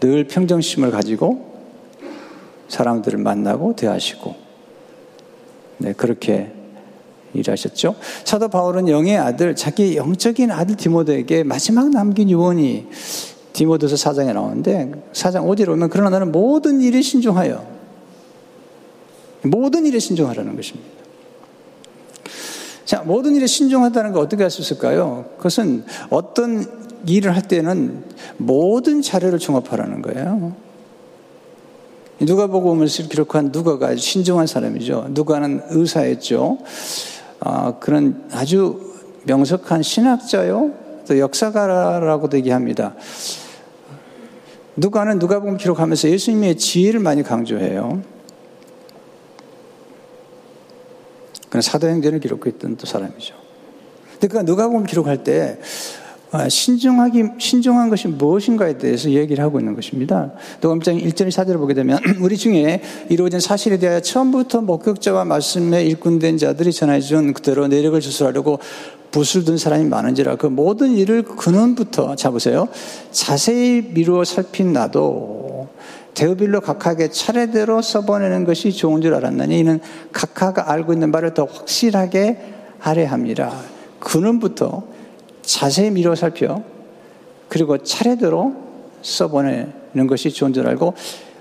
늘 0.00 0.26
평정심을 0.26 0.90
가지고 0.90 1.50
사람들을 2.68 3.18
만나고 3.18 3.76
대하시고 3.76 4.34
네, 5.78 5.92
그렇게 5.92 6.52
일하셨죠. 7.34 7.96
사도 8.24 8.48
바울은 8.48 8.88
영의 8.88 9.18
아들, 9.18 9.54
자기 9.54 9.96
영적인 9.96 10.50
아들 10.50 10.76
디모데에게 10.76 11.42
마지막 11.42 11.90
남긴 11.90 12.30
유언이 12.30 12.86
디모데서 13.52 13.96
사장에 13.96 14.32
나오는데 14.32 14.90
사장 15.12 15.44
5절에 15.44 15.68
오면 15.68 15.90
그러나 15.90 16.10
나는 16.10 16.32
모든 16.32 16.80
일에 16.80 17.02
신중하여 17.02 17.79
모든 19.42 19.86
일에 19.86 19.98
신중하라는 19.98 20.56
것입니다. 20.56 20.90
자, 22.84 23.02
모든 23.02 23.36
일에 23.36 23.46
신중하다는 23.46 24.12
거 24.12 24.20
어떻게 24.20 24.42
할 24.42 24.50
수 24.50 24.60
있을까요? 24.62 25.26
그것은 25.36 25.84
어떤 26.10 26.66
일을 27.06 27.34
할 27.34 27.42
때는 27.42 28.04
모든 28.36 29.00
자료를 29.00 29.38
종합하라는 29.38 30.02
거예요. 30.02 30.54
누가 32.20 32.46
보고 32.48 32.72
오을 32.72 32.86
기록한 32.86 33.50
누가가 33.52 33.86
아주 33.88 33.98
신중한 33.98 34.46
사람이죠. 34.46 35.06
누가는 35.10 35.62
의사였죠. 35.70 36.58
아, 37.40 37.78
그런 37.78 38.24
아주 38.32 38.92
명석한 39.24 39.82
신학자요. 39.82 40.72
또 41.08 41.18
역사가라고도 41.18 42.36
얘기합니다. 42.36 42.94
누가는 44.76 45.18
누가복음 45.18 45.56
기록하면서 45.56 46.10
예수님의 46.10 46.56
지혜를 46.56 47.00
많이 47.00 47.22
강조해요. 47.22 48.02
그런 51.50 51.60
사도행전을 51.60 52.20
기록했던 52.20 52.78
또 52.78 52.86
사람이죠. 52.86 53.34
그러니까 54.18 54.42
누가복음 54.42 54.84
기록할 54.84 55.24
때 55.24 55.58
아, 56.32 56.48
신중하기, 56.48 57.24
신중한 57.38 57.90
것이 57.90 58.06
무엇인가에 58.06 58.78
대해서 58.78 59.10
얘기를 59.10 59.42
하고 59.42 59.58
있는 59.58 59.74
것입니다. 59.74 60.30
누가복음 60.62 60.80
1절 60.80 61.28
4절을 61.28 61.58
보게 61.58 61.74
되면 61.74 61.98
우리 62.22 62.36
중에 62.36 62.82
이루어진 63.08 63.40
사실에 63.40 63.78
대하여 63.78 64.00
처음부터 64.00 64.60
목격자와 64.60 65.24
말씀에 65.24 65.84
일꾼된 65.84 66.38
자들이 66.38 66.72
전해준 66.72 67.32
그대로 67.32 67.66
내력을 67.66 68.00
주술하려고 68.00 68.60
붓을 69.10 69.44
든 69.44 69.58
사람이 69.58 69.86
많은지라 69.86 70.36
그 70.36 70.46
모든 70.46 70.92
일을 70.92 71.24
근원부터 71.24 72.14
잡으세요. 72.14 72.68
자세히 73.10 73.82
미루어 73.92 74.22
살핀 74.22 74.72
나도 74.72 75.39
대우빌로 76.14 76.60
각하에게 76.60 77.10
차례대로 77.10 77.82
써보내는 77.82 78.44
것이 78.44 78.72
좋은 78.72 79.00
줄 79.00 79.14
알았나니 79.14 79.58
이는 79.58 79.80
각하가 80.12 80.70
알고 80.70 80.92
있는 80.92 81.12
바를 81.12 81.34
더 81.34 81.44
확실하게 81.44 82.38
하려 82.78 83.06
합니다. 83.06 83.52
근원부터 84.00 84.82
자세히 85.42 85.90
미뤄 85.90 86.14
살펴 86.14 86.62
그리고 87.48 87.78
차례대로 87.78 88.54
써보내는 89.02 90.06
것이 90.08 90.30
좋은 90.30 90.52
줄 90.52 90.68
알고 90.68 90.94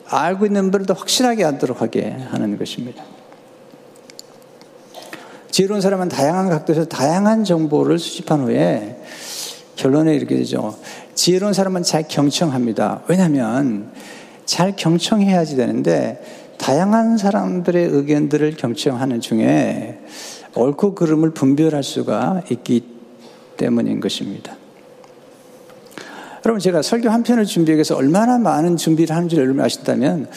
알고 0.08 0.46
있는 0.46 0.72
바를 0.72 0.86
더 0.86 0.94
확실하게 0.94 1.46
알도록 1.46 1.82
하게 1.82 2.12
하는 2.12 2.58
것입니다. 2.58 3.04
지혜로운 5.52 5.82
사람은 5.82 6.10
다양한 6.10 6.50
각도에서 6.50 6.86
다양한 6.86 7.44
정보를 7.44 8.00
수집한 8.00 8.42
후에 8.42 9.02
결론에 9.76 10.16
이르게 10.16 10.36
되죠. 10.38 10.78
지혜로운 11.16 11.54
사람은 11.54 11.84
잘 11.84 12.08
경청합니다. 12.08 13.04
왜냐하면 13.08 13.92
잘 14.50 14.76
경청해야지 14.76 15.58
되는데 15.58 16.20
다양한 16.58 17.20
사람들의 17.20 17.86
의견들을 17.86 18.56
경청하는 18.58 19.22
중에 19.22 20.00
옳고 20.56 20.96
그름을 20.96 21.30
분별할 21.30 21.84
수가 21.84 22.42
있기 22.50 22.84
때문인 23.58 24.00
것입니다. 24.00 24.58
여러분 26.44 26.60
제가 26.60 26.82
설교 26.82 27.12
한 27.12 27.22
편을 27.22 27.46
준비하기 27.46 27.78
위해서 27.78 27.96
얼마나 27.96 28.40
많은 28.40 28.76
준비를 28.76 29.16
하는지 29.16 29.36
여러분 29.36 29.62
아신다면 29.64 30.28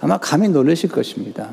아마 0.00 0.18
감히 0.18 0.48
놀라실 0.48 0.90
것입니다. 0.90 1.50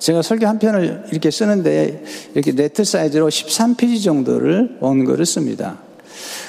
제가 0.00 0.20
설교 0.20 0.46
한 0.46 0.58
편을 0.58 1.04
이렇게 1.12 1.30
쓰는데 1.30 2.04
이렇게 2.34 2.52
네트 2.52 2.84
사이즈로 2.84 3.30
13페이지 3.30 4.04
정도를 4.04 4.76
원고를 4.80 5.24
씁니다. 5.24 5.78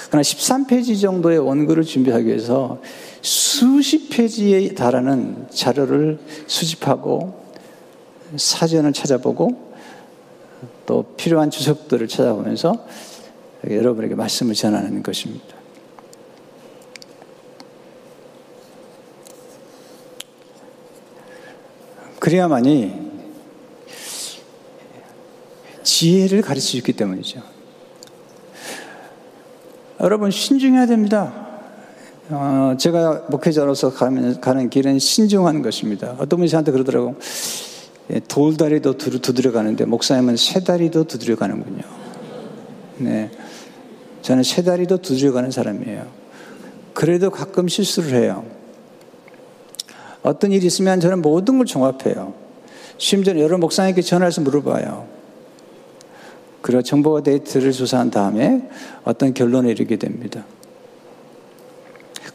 그러나 0.10 0.24
13페이지 0.24 1.00
정도의 1.00 1.40
원고를 1.40 1.86
준비하기 1.86 2.28
위해서 2.28 2.82
수십 3.24 4.10
페이지에 4.10 4.74
달하는 4.74 5.48
자료를 5.50 6.20
수집하고 6.46 7.42
사전을 8.36 8.92
찾아보고 8.92 9.74
또 10.86 11.04
필요한 11.16 11.50
주석들을 11.50 12.10
찾아보면서 12.10 12.86
여러분에게 13.66 14.16
말씀을 14.16 14.54
전하는 14.56 15.02
것입니다. 15.02 15.56
그래야만이 22.20 23.14
지혜를 25.82 26.42
가르칠 26.42 26.70
수 26.72 26.78
있기 26.78 26.92
때문이죠. 26.92 27.42
여러분 30.02 30.30
신중해야 30.30 30.88
됩니다. 30.88 31.53
어, 32.36 32.76
제가 32.80 33.26
목회자로서 33.30 33.94
가면, 33.94 34.42
가는 34.42 34.68
길은 34.68 34.98
신중한 34.98 35.62
것입니다. 35.62 36.16
어떤 36.18 36.40
분이 36.40 36.50
저한테 36.50 36.72
그러더라고. 36.72 37.16
예, 38.12 38.20
돌다리도 38.20 38.98
두드려 38.98 39.52
가는데 39.52 39.86
목사님은 39.86 40.36
세 40.36 40.64
다리도 40.64 41.04
두드려 41.04 41.36
가는군요. 41.36 41.84
네. 42.98 43.30
저는 44.24 44.42
세 44.42 44.64
다리도 44.64 44.98
두드려 44.98 45.32
가는 45.32 45.52
사람이에요. 45.52 46.08
그래도 46.96 47.30
가끔 47.30 47.68
실수를 47.68 48.20
해요. 48.20 48.44
어떤 50.24 50.52
일이 50.52 50.66
있으면 50.66 51.00
저는 51.00 51.22
모든 51.22 51.58
걸 51.58 51.68
종합해요. 51.68 52.34
심지어 52.98 53.38
여러 53.38 53.60
목사님께 53.60 54.02
전화해서 54.02 54.42
물어봐요. 54.42 55.06
그리고 56.62 56.82
정보와 56.82 57.22
데이터를 57.22 57.74
조사한 57.74 58.10
다음에 58.10 58.68
어떤 59.04 59.36
결론에 59.36 59.70
이르게 59.70 59.98
됩니다. 59.98 60.46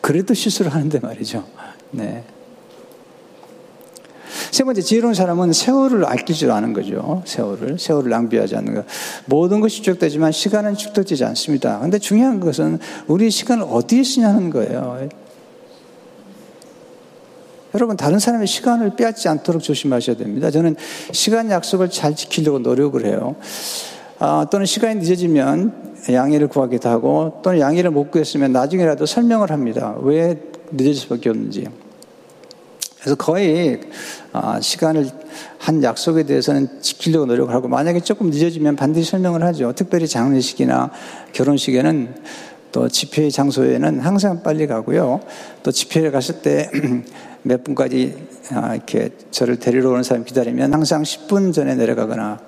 그래도 0.09 0.33
실수를 0.33 0.75
하는데 0.75 0.99
말이죠. 1.01 1.44
네. 1.90 2.25
세 4.51 4.64
번째, 4.64 4.81
지혜로운 4.81 5.12
사람은 5.12 5.53
세월을 5.53 6.07
아낄 6.07 6.35
줄 6.35 6.51
아는 6.51 6.73
거죠. 6.73 7.23
세월을. 7.27 7.79
세월을 7.79 8.09
낭비하지 8.09 8.57
않는 8.57 8.75
것. 8.75 8.87
모든 9.27 9.61
것이 9.61 9.83
축적되지만 9.83 10.33
시간은 10.33 10.77
축적되지 10.77 11.27
않습니다. 11.27 11.79
근데 11.81 11.99
중요한 11.99 12.40
것은 12.40 12.79
우리 13.07 13.31
시간을 13.31 13.66
어디에 13.68 14.03
쓰냐는 14.03 14.49
거예요. 14.49 15.11
여러분, 17.75 17.99
다른 17.99 18.18
사람의 18.18 18.47
시간을 18.47 18.97
빼앗지 18.97 19.29
않도록 19.29 19.62
조심하셔야 19.62 20.16
됩니다. 20.16 20.51
저는 20.51 20.77
시간 21.12 21.51
약속을 21.51 21.90
잘 21.90 22.16
지키려고 22.16 22.61
노력을 22.61 23.05
해요. 23.05 23.37
아, 24.20 24.46
또는 24.50 24.66
시간이 24.66 24.96
늦어지면 24.96 25.94
양해를 26.11 26.48
구하기도 26.48 26.88
하고 26.88 27.40
또는 27.42 27.61
양해를 27.61 27.90
못 27.90 28.11
구했으면 28.11 28.52
나중에라도 28.52 29.07
설명을 29.07 29.50
합니다. 29.50 29.94
왜 30.00 30.40
늦어질 30.72 30.94
수밖에 30.96 31.31
없는지. 31.31 31.66
그래서 32.98 33.14
거의 33.14 33.81
아, 34.33 34.61
시간을 34.61 35.09
한 35.59 35.83
약속에 35.85 36.24
대해서는 36.24 36.81
지키려고 36.81 37.26
노력을 37.26 37.54
하고 37.54 37.68
만약에 37.68 38.00
조금 38.00 38.31
늦어지면 38.31 38.74
반드시 38.74 39.09
설명을 39.11 39.44
하죠. 39.44 39.72
특별히 39.76 40.09
장례식이나 40.09 40.90
결혼식에는 41.33 42.14
또 42.79 42.88
집회 42.88 43.29
장소에는 43.29 43.99
항상 43.99 44.45
빨리 44.45 44.69
가고요. 44.69 45.19
또 45.64 45.73
집회를 45.73 46.12
갔을 46.12 46.43
때 46.43 46.71
몇 47.43 47.64
분까지 47.64 48.14
아, 48.53 48.77
이렇게 48.77 49.11
저를 49.33 49.59
데리러 49.59 49.91
오는 49.91 50.05
사람 50.05 50.25
기다리면 50.25 50.73
항상 50.73 51.03
10분 51.03 51.53
전에 51.53 51.75
내려가거나 51.75 52.38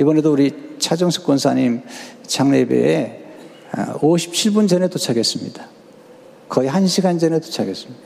이번에도 0.00 0.32
우리 0.32 0.54
차정숙 0.78 1.26
권사님 1.26 1.82
장례배에 2.26 3.24
57분 3.72 4.64
아, 4.64 4.66
전에 4.68 4.88
도착했습니다. 4.88 5.68
거의 6.48 6.70
1시간 6.70 7.20
전에 7.20 7.38
도착했습니다. 7.40 8.02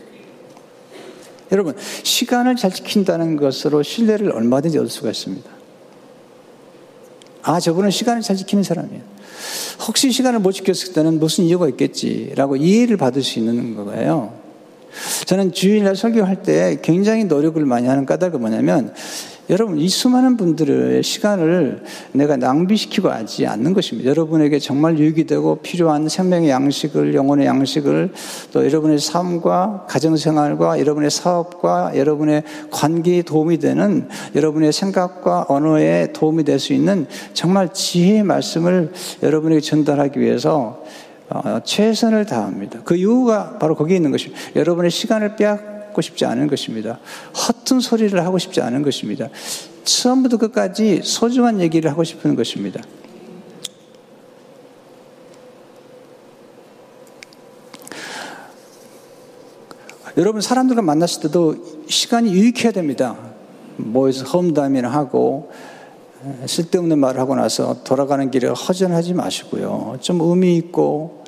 여러분, 1.53 1.77
시간을 2.03 2.57
잘 2.57 2.73
지킨다는 2.73 3.37
것으로 3.37 3.85
신뢰를 3.85 4.33
얼마든지 4.33 4.79
얻을 4.79 4.91
수가 4.91 5.11
있습니다. 5.11 5.49
아, 7.43 7.61
저분은 7.61 7.91
시간을 7.91 8.23
잘 8.23 8.35
지키는 8.35 8.65
사람이에요. 8.65 9.18
혹시 9.87 10.11
시간을 10.11 10.41
못 10.41 10.53
지켰을 10.53 10.93
때는 10.93 11.19
무슨 11.19 11.45
이유가 11.45 11.69
있겠지라고 11.69 12.57
이해를 12.57 12.97
받을 12.97 13.23
수 13.23 13.39
있는 13.39 13.75
거예요. 13.75 14.33
저는 15.27 15.53
주일날 15.53 15.97
설교할 15.97 16.43
때 16.43 16.79
굉장히 16.83 17.25
노력을 17.25 17.65
많이 17.65 17.87
하는 17.87 18.07
까닭은 18.07 18.41
뭐냐면 18.41 18.95
여러분, 19.51 19.79
이 19.79 19.89
수많은 19.89 20.37
분들의 20.37 21.03
시간을 21.03 21.83
내가 22.13 22.37
낭비시키고 22.37 23.09
하지 23.09 23.47
않는 23.47 23.73
것입니다. 23.73 24.11
여러분에게 24.11 24.59
정말 24.59 24.99
유익이 24.99 25.25
되고 25.25 25.57
필요한 25.57 26.07
생명의 26.07 26.51
양식을, 26.51 27.15
영혼의 27.15 27.47
양식을 27.47 28.13
또 28.53 28.67
여러분의 28.67 28.99
삶과 28.99 29.87
가정생활과 29.89 30.79
여러분의 30.81 31.11
사업과 31.11 31.97
여러분의 31.97 32.43
관계에 32.71 33.23
도움이 33.23 33.57
되는 33.59 34.07
여러분의 34.35 34.71
생각과 34.73 35.47
언어에 35.49 36.13
도움이 36.13 36.45
될 36.45 36.59
수 36.59 36.73
있는 36.73 37.07
정말 37.33 37.73
지혜의 37.73 38.25
말씀을 38.25 38.93
여러분에게 39.23 39.61
전달하기 39.61 40.21
위해서 40.21 40.83
어, 41.31 41.61
최선을 41.63 42.27
다합니다. 42.27 42.81
그 42.85 42.97
이유가 42.97 43.59
바로 43.59 43.77
거기에 43.77 43.97
있는 43.97 44.11
것입니다. 44.11 44.41
여러분의 44.57 44.91
시간을 44.91 45.37
빼앗 45.37 45.78
고 45.93 46.01
싶지 46.01 46.25
않은 46.25 46.47
것입니다. 46.47 46.99
허튼 47.35 47.81
소리를 47.81 48.25
하고 48.25 48.39
싶지 48.39 48.61
않은 48.61 48.83
것입니다. 48.83 49.29
처음부터 49.85 50.37
끝까지 50.37 51.03
소중한 51.03 51.61
얘기를 51.61 51.91
하고 51.91 52.05
싶은 52.05 52.37
것입니다. 52.37 52.83
여러분 60.17 60.41
사람들과 60.41 60.83
만났을 60.83 61.23
때도 61.23 61.85
시간이 61.89 62.33
유익해야 62.33 62.73
됩니다. 62.73 63.17
모여서 63.77 64.25
험담이나 64.25 64.89
하고 64.89 65.53
쓸데없는 66.47 66.99
말을 66.99 67.21
하고 67.21 67.37
나서 67.37 67.85
돌아가는 67.85 68.29
길에 68.31 68.49
허전하지 68.49 69.15
마시고요. 69.15 69.99
좀 70.01 70.21
의미 70.21 70.57
있고 70.57 71.23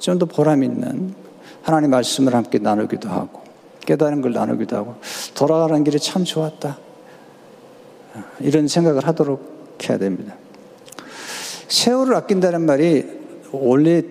좀 0.00 0.18
더 0.18 0.26
보람 0.26 0.62
있는 0.62 1.14
하나님 1.62 1.90
말씀을 1.90 2.34
함께 2.34 2.58
나누기도 2.58 3.08
하고 3.08 3.43
깨달은 3.86 4.20
걸 4.20 4.32
나누기도 4.32 4.76
하고 4.76 4.96
돌아가는 5.34 5.82
길이 5.84 5.98
참 5.98 6.24
좋았다. 6.24 6.78
이런 8.40 8.68
생각을 8.68 9.06
하도록 9.06 9.78
해야 9.88 9.98
됩니다. 9.98 10.36
세월을 11.68 12.14
아낀다는 12.14 12.62
말이 12.62 13.04
원래 13.50 14.02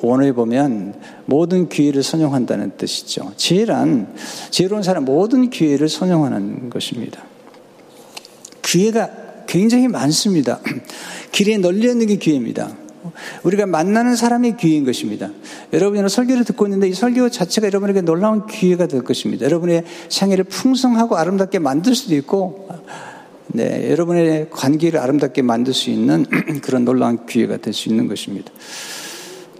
원어에 0.00 0.32
보면 0.32 0.94
모든 1.26 1.68
기회를 1.68 2.02
선용한다는 2.02 2.76
뜻이죠. 2.76 3.32
지혜란 3.36 4.14
지혜로운 4.50 4.82
사람 4.82 5.04
모든 5.04 5.50
기회를 5.50 5.88
선용하는 5.88 6.70
것입니다. 6.70 7.22
기회가 8.62 9.10
굉장히 9.46 9.86
많습니다. 9.88 10.60
길에 11.30 11.58
널려 11.58 11.90
있는 11.90 12.06
게 12.06 12.16
기회입니다. 12.16 12.81
우리가 13.42 13.66
만나는 13.66 14.16
사람이 14.16 14.56
기회인 14.56 14.84
것입니다. 14.84 15.30
여러분이 15.72 16.08
설교를 16.08 16.44
듣고 16.44 16.66
있는데 16.66 16.88
이 16.88 16.94
설교 16.94 17.28
자체가 17.30 17.66
여러분에게 17.66 18.00
놀라운 18.02 18.46
기회가 18.46 18.86
될 18.86 19.02
것입니다. 19.02 19.44
여러분의 19.44 19.84
생애를 20.08 20.44
풍성하고 20.44 21.16
아름답게 21.16 21.58
만들 21.58 21.94
수도 21.94 22.14
있고, 22.14 22.68
네, 23.48 23.90
여러분의 23.90 24.48
관계를 24.50 25.00
아름답게 25.00 25.42
만들 25.42 25.74
수 25.74 25.90
있는 25.90 26.24
그런 26.62 26.84
놀라운 26.84 27.26
기회가 27.26 27.56
될 27.56 27.72
수 27.72 27.88
있는 27.88 28.08
것입니다. 28.08 28.50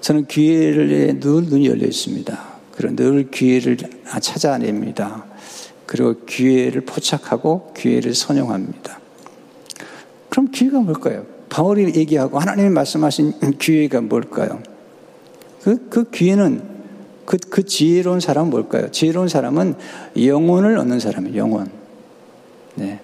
저는 0.00 0.26
기회를 0.26 1.20
늘 1.20 1.44
눈이 1.44 1.66
열려 1.66 1.86
있습니다. 1.86 2.52
그런 2.72 2.96
늘 2.96 3.30
기회를 3.30 3.76
찾아냅니다. 4.20 5.26
그리고 5.86 6.24
기회를 6.24 6.82
포착하고 6.82 7.72
기회를 7.76 8.14
선용합니다. 8.14 8.98
그럼 10.28 10.50
기회가 10.50 10.80
뭘까요? 10.80 11.26
바울이 11.52 11.94
얘기하고 11.94 12.38
하나님이 12.38 12.70
말씀하신 12.70 13.58
기회가 13.58 14.00
뭘까요? 14.00 14.62
그, 15.62 15.86
그 15.90 16.10
기회는 16.10 16.62
그, 17.26 17.36
그 17.36 17.66
지혜로운 17.66 18.20
사람은 18.20 18.50
뭘까요? 18.50 18.90
지혜로운 18.90 19.28
사람은 19.28 19.74
영혼을 20.16 20.78
얻는 20.78 20.98
사람이에요, 20.98 21.36
영혼. 21.36 21.70
네. 22.74 23.00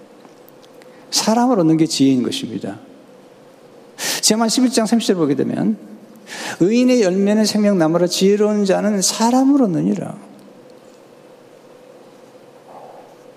사람을 1.10 1.60
얻는 1.60 1.76
게 1.76 1.84
지혜인 1.84 2.22
것입니다. 2.22 2.78
제만 4.22 4.48
11장 4.48 4.84
30절 4.84 5.16
보게 5.16 5.34
되면 5.34 5.76
의인의 6.60 7.02
열매는 7.02 7.44
생명나무라 7.44 8.06
지혜로운 8.06 8.64
자는 8.64 9.02
사람을 9.02 9.62
얻느니라. 9.62 10.16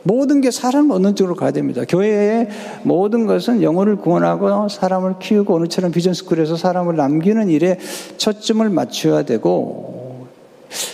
모든 0.03 0.41
게 0.41 0.49
사람을 0.49 0.95
얻는 0.95 1.15
쪽으로 1.15 1.35
가야 1.35 1.51
됩니다. 1.51 1.83
교회의 1.87 2.49
모든 2.83 3.27
것은 3.27 3.61
영혼을 3.61 3.97
구원하고 3.97 4.67
사람을 4.69 5.19
키우고 5.19 5.53
오늘처럼 5.53 5.91
비전스쿨에서 5.91 6.55
사람을 6.55 6.95
남기는 6.95 7.49
일에 7.49 7.77
초점을 8.17 8.67
맞춰야 8.69 9.23
되고 9.23 10.27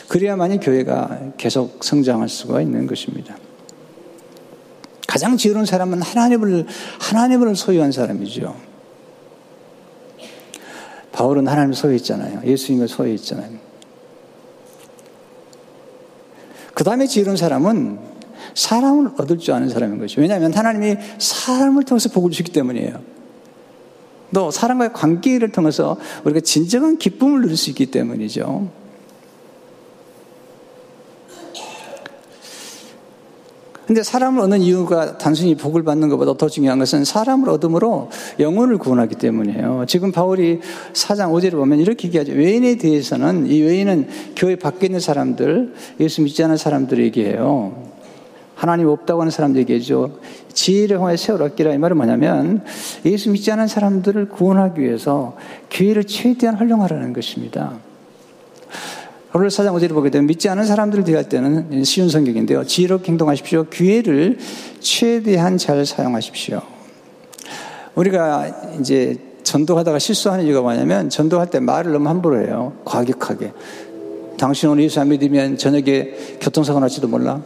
그래야만이 0.09 0.59
교회가 0.59 1.33
계속 1.37 1.83
성장할 1.83 2.29
수가 2.29 2.61
있는 2.61 2.87
것입니다. 2.87 3.37
가장 5.07 5.37
지혜로운 5.37 5.65
사람은 5.65 6.01
하나님을 6.01 6.65
하나님을 6.99 7.55
소유한 7.55 7.91
사람이죠. 7.91 8.55
바울은 11.13 11.47
하나님을 11.47 11.73
소유했잖아요. 11.73 12.41
예수님을 12.45 12.87
소유했잖아요. 12.87 13.51
그 16.73 16.83
다음에 16.83 17.07
지혜로운 17.07 17.37
사람은 17.37 18.16
사람을 18.57 19.11
얻을 19.19 19.37
줄 19.37 19.53
아는 19.53 19.69
사람인 19.69 19.99
것이죠. 19.99 20.19
왜냐하면 20.19 20.51
하나님이 20.51 20.97
사람을 21.19 21.83
통해서 21.83 22.09
복을 22.09 22.31
주기 22.31 22.51
때문이에요. 22.51 22.99
또 24.33 24.51
사람과의 24.51 24.93
관계를 24.93 25.51
통해서 25.51 25.95
우리가 26.23 26.39
진정한 26.39 26.97
기쁨을 26.97 27.41
누릴 27.41 27.55
수 27.55 27.69
있기 27.69 27.85
때문이죠. 27.85 28.67
근데 33.85 34.03
사람을 34.03 34.41
얻는 34.41 34.61
이유가 34.61 35.17
단순히 35.17 35.55
복을 35.55 35.83
받는 35.83 36.09
것보다 36.09 36.33
더 36.35 36.49
중요한 36.49 36.79
것은 36.79 37.05
사람을 37.05 37.47
얻음으로 37.49 38.09
영혼을 38.39 38.79
구원하기 38.79 39.15
때문이에요. 39.15 39.85
지금 39.87 40.11
바울이 40.11 40.59
사장 40.93 41.31
5절을 41.31 41.51
보면 41.51 41.79
이렇게 41.79 42.07
얘기하죠. 42.07 42.33
외인에 42.33 42.75
대해서는 42.75 43.47
이 43.47 43.61
외인은 43.61 44.09
교회 44.35 44.57
밖에 44.57 44.87
있는 44.87 44.99
사람들, 44.99 45.73
예수 46.01 46.21
믿지 46.21 46.43
않은 46.43 46.57
사람들에게요. 46.57 47.96
하나님 48.57 48.87
없다고 48.87 49.21
하는 49.21 49.29
사람들 49.29 49.61
얘기죠. 49.61 50.17
지혜를 50.51 50.97
통해 50.97 51.15
세월 51.15 51.43
얻기라 51.43 51.75
이 51.75 51.77
말은 51.77 51.95
뭐냐면 51.95 52.63
예수 53.05 53.29
믿지 53.29 53.51
않은 53.51 53.67
사람들을 53.67 54.29
구원하기 54.29 54.81
위해서 54.81 55.37
기회를 55.69 56.05
최대한 56.05 56.55
활용하라는 56.55 57.13
것입니다. 57.13 57.73
오늘 59.35 59.51
사장 59.51 59.75
어제를 59.75 59.93
보게 59.93 60.09
되면 60.09 60.25
믿지 60.25 60.49
않은 60.49 60.65
사람들을 60.65 61.03
대할 61.03 61.29
때는 61.29 61.83
쉬운 61.83 62.09
성격인데요. 62.09 62.63
지혜롭게 62.65 63.11
행동하십시오. 63.11 63.65
기회를 63.65 64.39
최대한 64.79 65.59
잘 65.59 65.85
사용하십시오. 65.85 66.59
우리가 67.93 68.71
이제 68.79 69.17
전도하다가 69.43 69.99
실수하는 69.99 70.45
이유가 70.45 70.61
뭐냐면 70.61 71.11
전도할 71.11 71.51
때 71.51 71.59
말을 71.59 71.91
너무 71.91 72.09
함부로 72.09 72.41
해요. 72.41 72.73
과격하게. 72.85 73.53
당신 74.39 74.69
오늘 74.69 74.83
예수 74.83 74.99
안 74.99 75.09
믿으면 75.09 75.57
저녁에 75.57 76.13
교통사고 76.41 76.79
날지도 76.79 77.07
몰라. 77.07 77.41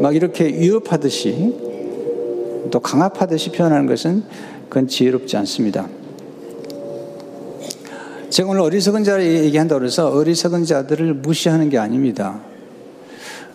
막 0.00 0.14
이렇게 0.16 0.46
위협하듯이 0.46 1.54
또 2.70 2.80
강압하듯이 2.80 3.50
표현하는 3.50 3.86
것은 3.86 4.24
그건 4.68 4.88
지혜롭지 4.88 5.36
않습니다. 5.38 5.88
제가 8.30 8.48
오늘 8.48 8.62
어리석은 8.62 9.04
자를 9.04 9.44
얘기한다고 9.44 9.84
해서 9.84 10.08
어리석은 10.08 10.64
자들을 10.64 11.14
무시하는 11.14 11.68
게 11.68 11.78
아닙니다. 11.78 12.40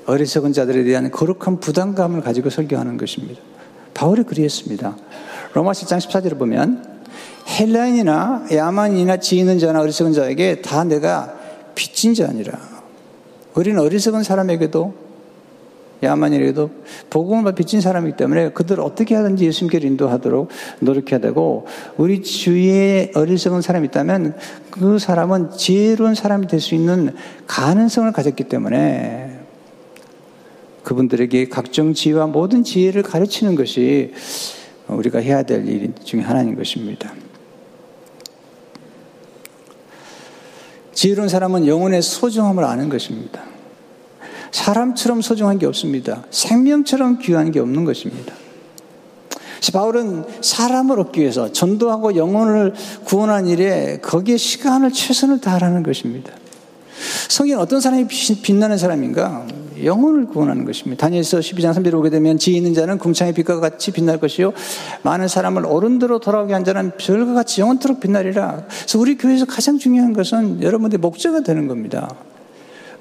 어리석은 0.06 0.54
자들에 0.54 0.84
대한 0.84 1.10
거룩한 1.10 1.60
부담감을 1.60 2.22
가지고 2.22 2.50
설교하는 2.50 2.98
것입니다. 2.98 3.42
바울이 3.94 4.24
그리했습니다. 4.24 4.96
로마 5.54 5.72
7장 5.72 5.98
14절을 5.98 6.38
보면 6.38 7.02
헬라인이나 7.60 8.48
야만이나 8.52 9.18
지있는 9.18 9.58
자나 9.58 9.82
어리석은 9.82 10.14
자에게 10.14 10.62
다 10.62 10.84
내가 10.84 11.34
빚진 11.74 12.14
자니라. 12.14 12.60
우리는 13.56 13.80
어리석은 13.82 14.22
사람에게도 14.22 15.07
야만이라도 16.04 16.70
복음을 17.10 17.56
빚진 17.56 17.82
사람이기 17.82 18.18
때문에 18.18 18.50
그들을 18.52 18.84
어떻게 18.84 19.16
하든지 19.16 19.46
예수님께 19.46 19.80
인도하도록 19.86 20.50
노력해야 20.80 21.20
되고 21.20 21.66
우리 21.98 22.22
주위에 22.22 23.12
어리석은 23.16 23.62
사람이 23.62 23.88
있다면 23.88 24.36
그 24.70 25.00
사람은 25.00 25.52
지혜로운 25.58 26.14
사람이 26.16 26.48
될 26.48 26.60
수 26.60 26.76
있는 26.76 27.16
가능성을 27.48 28.12
가졌기 28.12 28.44
때문에 28.46 29.40
그분들에게 30.84 31.50
각종 31.50 31.94
지혜와 31.94 32.28
모든 32.28 32.64
지혜를 32.64 33.04
가르치는 33.04 33.56
것이 33.56 34.14
우리가 34.88 35.20
해야 35.20 35.44
될 35.44 35.68
일 35.68 35.94
중에 36.04 36.22
하나인 36.22 36.56
것입니다. 36.56 37.14
지혜로운 40.94 41.30
사람은 41.30 41.68
영혼의 41.68 42.02
소중함을 42.02 42.64
아는 42.64 42.90
것입니다. 42.90 43.57
사람처럼 44.52 45.22
소중한 45.22 45.60
게 45.60 45.66
없습니다. 45.66 46.24
생명처럼 46.30 47.20
귀한 47.20 47.52
게 47.52 47.60
없는 47.60 47.86
것입니다. 47.86 48.34
바울은 49.74 50.24
사람을 50.42 51.00
얻기 51.00 51.22
위해서 51.22 51.52
전도하고 51.52 52.16
영혼을 52.16 52.74
구원한 53.04 53.48
일에 53.48 54.00
거기에 54.02 54.38
시간을 54.38 54.92
최선을 54.92 55.42
다하라는 55.42 55.84
것입니다. 55.84 56.32
성경은 57.30 57.62
어떤 57.62 57.80
사람이 57.80 58.08
빛나는 58.08 58.78
사람인가? 58.78 59.46
영혼을 59.84 60.26
구원하는 60.26 60.66
것입니다. 60.66 61.06
다니엘서 61.06 61.40
12장 61.40 61.74
3절에 61.74 61.94
오게 61.94 62.10
되면 62.10 62.40
지혜 62.40 62.58
있는 62.58 62.74
자는 62.74 62.98
궁창의 62.98 63.34
빛과 63.34 63.60
같이 63.60 63.92
빛날 63.92 64.20
것이요 64.20 64.54
많은 65.04 65.28
사람을 65.28 65.68
어른대로 65.68 66.20
돌아오게 66.20 66.54
한 66.54 66.64
자는 66.64 66.92
별과 66.98 67.34
같이 67.34 67.62
영원토록 67.62 68.00
빛나리라. 68.00 68.66
그래서 68.68 69.00
우리 69.00 69.18
교회에서 69.18 69.46
가장 69.46 69.78
중요한 69.78 70.14
것은 70.14 70.64
여러분들의 70.64 71.00
목자가 71.00 71.42
되는 71.42 71.68
겁니다. 71.68 72.10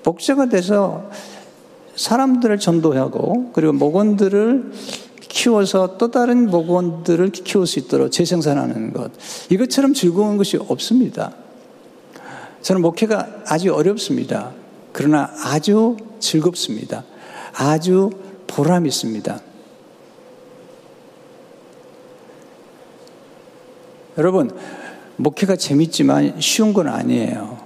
목자가 0.05 0.47
돼서 0.47 1.09
사람들을 1.97 2.59
전도하고 2.59 3.51
그리고 3.53 3.73
목원들을 3.73 4.73
키워서 5.21 5.99
또 5.99 6.11
다른 6.11 6.51
목원들을 6.51 7.31
키울 7.31 7.67
수 7.67 7.79
있도록 7.79 8.11
재생산하는 8.11 8.93
것. 8.93 9.13
이것처럼 9.51 9.93
즐거운 9.93 10.37
것이 10.37 10.57
없습니다. 10.57 11.35
저는 12.63 12.83
목회가 12.83 13.29
아주 13.47 13.75
어렵습니다. 13.75 14.53
그러나 14.93 15.31
아주 15.45 15.97
즐겁습니다. 16.21 17.05
아주 17.55 18.11
보람 18.47 18.87
있습니다. 18.87 19.41
여러분, 24.19 24.51
목회가 25.17 25.57
재밌지만 25.57 26.41
쉬운 26.41 26.73
건 26.73 26.89
아니에요. 26.89 27.66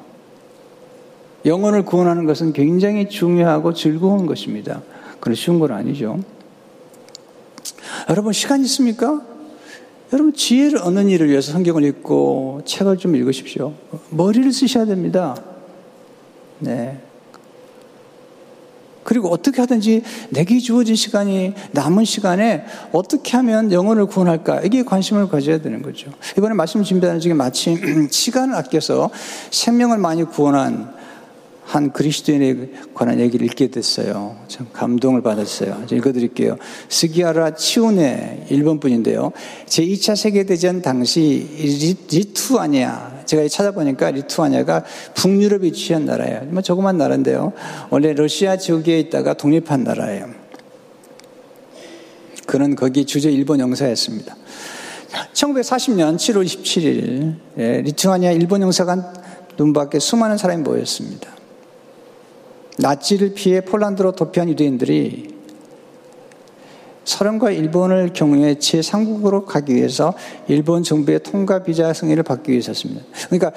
영혼을 1.45 1.85
구원하는 1.85 2.27
것은 2.27 2.53
굉장히 2.53 3.09
중요하고 3.09 3.75
즐거운 3.75 4.27
것입니다. 4.27 4.83
그런 5.21 5.35
쉬운 5.35 5.59
건 5.59 5.73
아니죠. 5.73 6.21
여러분, 8.09 8.33
시간 8.33 8.61
있습니까? 8.63 9.21
여러분, 10.13 10.33
지혜를 10.33 10.79
얻는 10.79 11.09
일을 11.09 11.29
위해서 11.29 11.53
성경을 11.53 11.85
읽고 11.85 12.63
책을 12.65 12.97
좀 12.99 13.15
읽으십시오. 13.17 13.73
머리를 14.11 14.53
쓰셔야 14.53 14.85
됩니다. 14.85 15.37
네. 16.59 17.01
그리고 19.03 19.29
어떻게 19.29 19.61
하든지 19.61 20.03
내게 20.31 20.59
주어진 20.59 20.95
시간이 20.95 21.55
남은 21.73 22.05
시간에 22.05 22.65
어떻게 22.93 23.37
하면 23.39 23.73
영혼을 23.73 24.07
구원할까? 24.07 24.61
이게 24.61 24.85
관심을 24.85 25.29
가져야 25.29 25.61
되는 25.61 25.83
거죠. 25.83 26.13
이번에 26.37 26.55
말씀 26.55 26.83
준비하는 26.83 27.21
중에 27.21 27.35
마침 27.35 28.09
시간을 28.11 28.55
아껴서 28.55 29.11
생명을 29.51 29.99
많이 29.99 30.25
구원한 30.25 31.00
한 31.71 31.93
그리스도인에 31.93 32.69
관한 32.95 33.21
얘기를 33.21 33.47
읽게 33.47 33.69
됐어요. 33.69 34.37
참 34.49 34.67
감동을 34.73 35.23
받았어요. 35.23 35.85
읽어드릴게요. 35.89 36.57
스기아라 36.89 37.55
치오네 37.55 38.49
일본 38.51 38.81
분인데요. 38.81 39.31
제2차 39.67 40.17
세계대전 40.17 40.83
당시 40.83 41.49
리 42.11 42.35
투아니아 42.35 43.21
제가 43.25 43.47
찾아보니까 43.47 44.11
리투아니아가 44.11 44.85
북유럽에 45.15 45.71
취한 45.71 46.07
나라예요. 46.07 46.49
뭐 46.49 46.61
조그만 46.61 46.99
나라인데요. 46.99 47.53
원래 47.91 48.15
러시아 48.15 48.57
지역에 48.57 48.99
있다가 48.99 49.35
독립한 49.35 49.85
나라예요. 49.85 50.27
그는 52.47 52.75
거기 52.75 53.05
주재 53.05 53.31
일본 53.31 53.61
영사였습니다. 53.61 54.35
1940년 55.35 56.17
7월 56.17 56.45
27일 56.45 57.37
예, 57.59 57.81
리투아니아 57.83 58.33
일본 58.33 58.63
영사관 58.63 59.05
눈 59.57 59.73
밖에 59.73 60.01
수많은 60.01 60.37
사람이 60.37 60.65
모였습니다. 60.65 61.40
나치를 62.81 63.35
피해 63.35 63.61
폴란드로 63.61 64.13
도피한 64.13 64.49
유대인들이 64.49 65.41
소련과 67.05 67.51
일본을 67.51 68.13
경유해 68.13 68.55
제3국으로 68.55 69.45
가기 69.45 69.75
위해서 69.75 70.15
일본 70.49 70.83
정부의 70.83 71.23
통과 71.23 71.63
비자 71.63 71.93
승인을 71.93 72.23
받기 72.23 72.53
위해서였습니다. 72.53 73.03
그러니까 73.27 73.53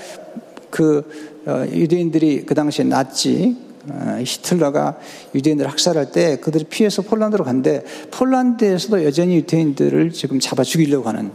그 0.69 1.41
어, 1.45 1.65
유대인들이 1.71 2.45
그 2.45 2.55
당시에 2.55 2.85
나치 2.85 3.55
어, 3.89 4.17
히틀러가 4.23 4.97
유대인들을 5.35 5.69
학살할 5.69 6.11
때 6.11 6.37
그들이 6.37 6.63
피해서 6.63 7.01
폴란드로 7.01 7.43
간데 7.43 7.83
폴란드에서도 8.11 9.03
여전히 9.03 9.35
유대인들을 9.35 10.11
지금 10.13 10.39
잡아 10.39 10.63
죽이려고 10.63 11.09
하는 11.09 11.31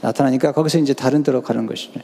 나타나니까 0.00 0.52
거기서 0.52 0.78
이제 0.78 0.94
다른 0.94 1.22
데로 1.22 1.42
가는 1.42 1.66
것이죠. 1.66 2.00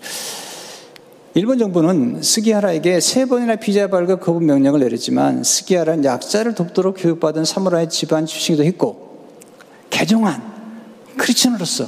일본 1.36 1.58
정부는 1.58 2.22
스기하라에게 2.22 2.98
세 2.98 3.26
번이나 3.26 3.56
비자 3.56 3.88
발급 3.88 4.22
거부 4.22 4.40
명령을 4.40 4.80
내렸지만 4.80 5.44
스기하라는 5.44 6.02
약자를 6.02 6.54
돕도록 6.54 6.96
교육받은 6.98 7.44
사무라이 7.44 7.90
집안 7.90 8.24
출신이기도 8.24 8.66
했고 8.66 9.28
개종한 9.90 10.42
크리스천으로서 11.18 11.84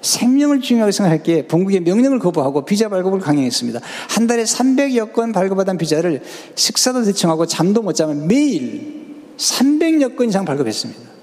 생명을 0.00 0.60
중요하게 0.60 0.92
생각했기에 0.92 1.46
본국의 1.48 1.80
명령을 1.80 2.20
거부하고 2.20 2.64
비자 2.64 2.88
발급을 2.88 3.18
강행했습니다. 3.18 3.80
한 4.10 4.28
달에 4.28 4.44
300여 4.44 5.12
건 5.12 5.32
발급받은 5.32 5.76
비자를 5.76 6.22
식사도 6.54 7.02
대청하고 7.02 7.46
잠도 7.46 7.82
못 7.82 7.94
자면 7.94 8.28
매일 8.28 9.24
300여 9.36 10.14
건 10.14 10.28
이상 10.28 10.44
발급했습니다. 10.44 11.13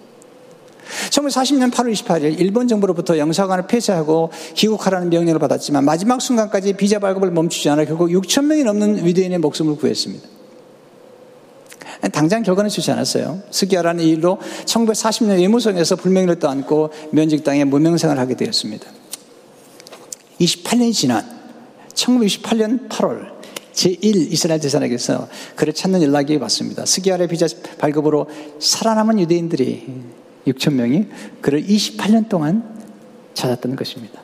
1940년 1.09 1.71
8월 1.71 1.93
28일 1.93 2.39
일본 2.39 2.67
정부로부터 2.67 3.17
영사관을 3.17 3.67
폐쇄하고 3.67 4.31
귀국하라는 4.55 5.09
명령을 5.09 5.39
받았지만 5.39 5.85
마지막 5.85 6.21
순간까지 6.21 6.73
비자 6.73 6.99
발급을 6.99 7.31
멈추지 7.31 7.69
않아 7.69 7.85
결국 7.85 8.09
6천 8.09 8.45
명이 8.45 8.63
넘는 8.63 9.05
위대인의 9.05 9.39
목숨을 9.39 9.75
구했습니다. 9.77 10.27
당장 12.11 12.41
결과는 12.41 12.69
좋지 12.69 12.91
않았어요. 12.91 13.41
스기야라는 13.51 14.03
일로 14.03 14.39
1940년 14.65 15.39
예무성에서 15.39 15.95
불명예를 15.97 16.39
떠안고 16.39 16.89
면직당에 17.11 17.63
무명생을 17.65 18.17
하게 18.17 18.35
되었습니다. 18.35 18.87
28년이 20.39 20.93
지난 20.93 21.23
1968년 21.93 22.89
8월 22.89 23.31
제1 23.73 24.31
이스라엘 24.31 24.59
대사에게서 24.59 25.27
그를 25.55 25.73
찾는 25.73 26.01
연락이 26.01 26.35
왔습니다. 26.37 26.85
스기야의 26.85 27.27
비자 27.27 27.47
발급으로 27.77 28.27
살아남은 28.59 29.19
유대인들이 29.19 30.20
6천 30.47 30.73
명이 30.73 31.07
그를 31.41 31.63
28년 31.63 32.29
동안 32.29 32.63
찾았던 33.33 33.75
것입니다. 33.75 34.21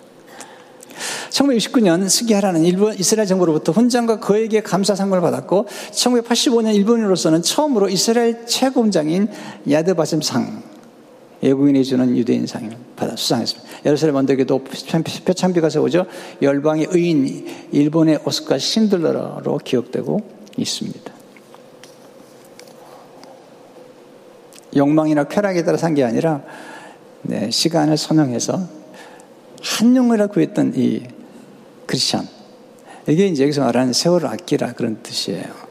1969년 1.29 2.09
스기하라는 2.09 2.65
일본 2.65 2.95
이스라엘 2.97 3.27
정부로부터 3.27 3.71
훈장과 3.71 4.19
그에게 4.19 4.61
감사상을 4.61 5.19
받았고 5.19 5.67
1985년 5.91 6.73
일본인으로서는 6.75 7.43
처음으로 7.43 7.89
이스라엘 7.89 8.45
최고훈장인 8.47 9.27
야드바심상 9.69 10.63
외국인이 11.41 11.85
주는 11.85 12.17
유대인상을 12.17 12.75
받아 12.95 13.15
수상했습니다. 13.15 13.69
예루살렘 13.85 14.15
언덕에도 14.15 14.63
표창비가 15.25 15.69
세워져 15.69 16.07
열방의 16.41 16.87
의인 16.89 17.45
일본의 17.71 18.21
오스카 18.25 18.57
신들러로 18.57 19.59
기억되고 19.63 20.19
있습니다. 20.57 21.16
욕망이나 24.77 25.25
쾌락에 25.25 25.63
따라 25.63 25.77
산 25.77 25.93
게 25.95 26.03
아니라 26.03 26.41
네, 27.23 27.49
시간을 27.51 27.97
선용해서 27.97 28.61
한 29.61 29.95
영혼이라 29.95 30.27
구했던 30.27 30.73
이 30.75 31.03
크리스천 31.87 32.27
이게 33.07 33.27
이제 33.27 33.43
여기서 33.43 33.61
말하는 33.61 33.93
세월을 33.93 34.27
아끼라 34.27 34.73
그런 34.73 35.01
뜻이에요. 35.01 35.67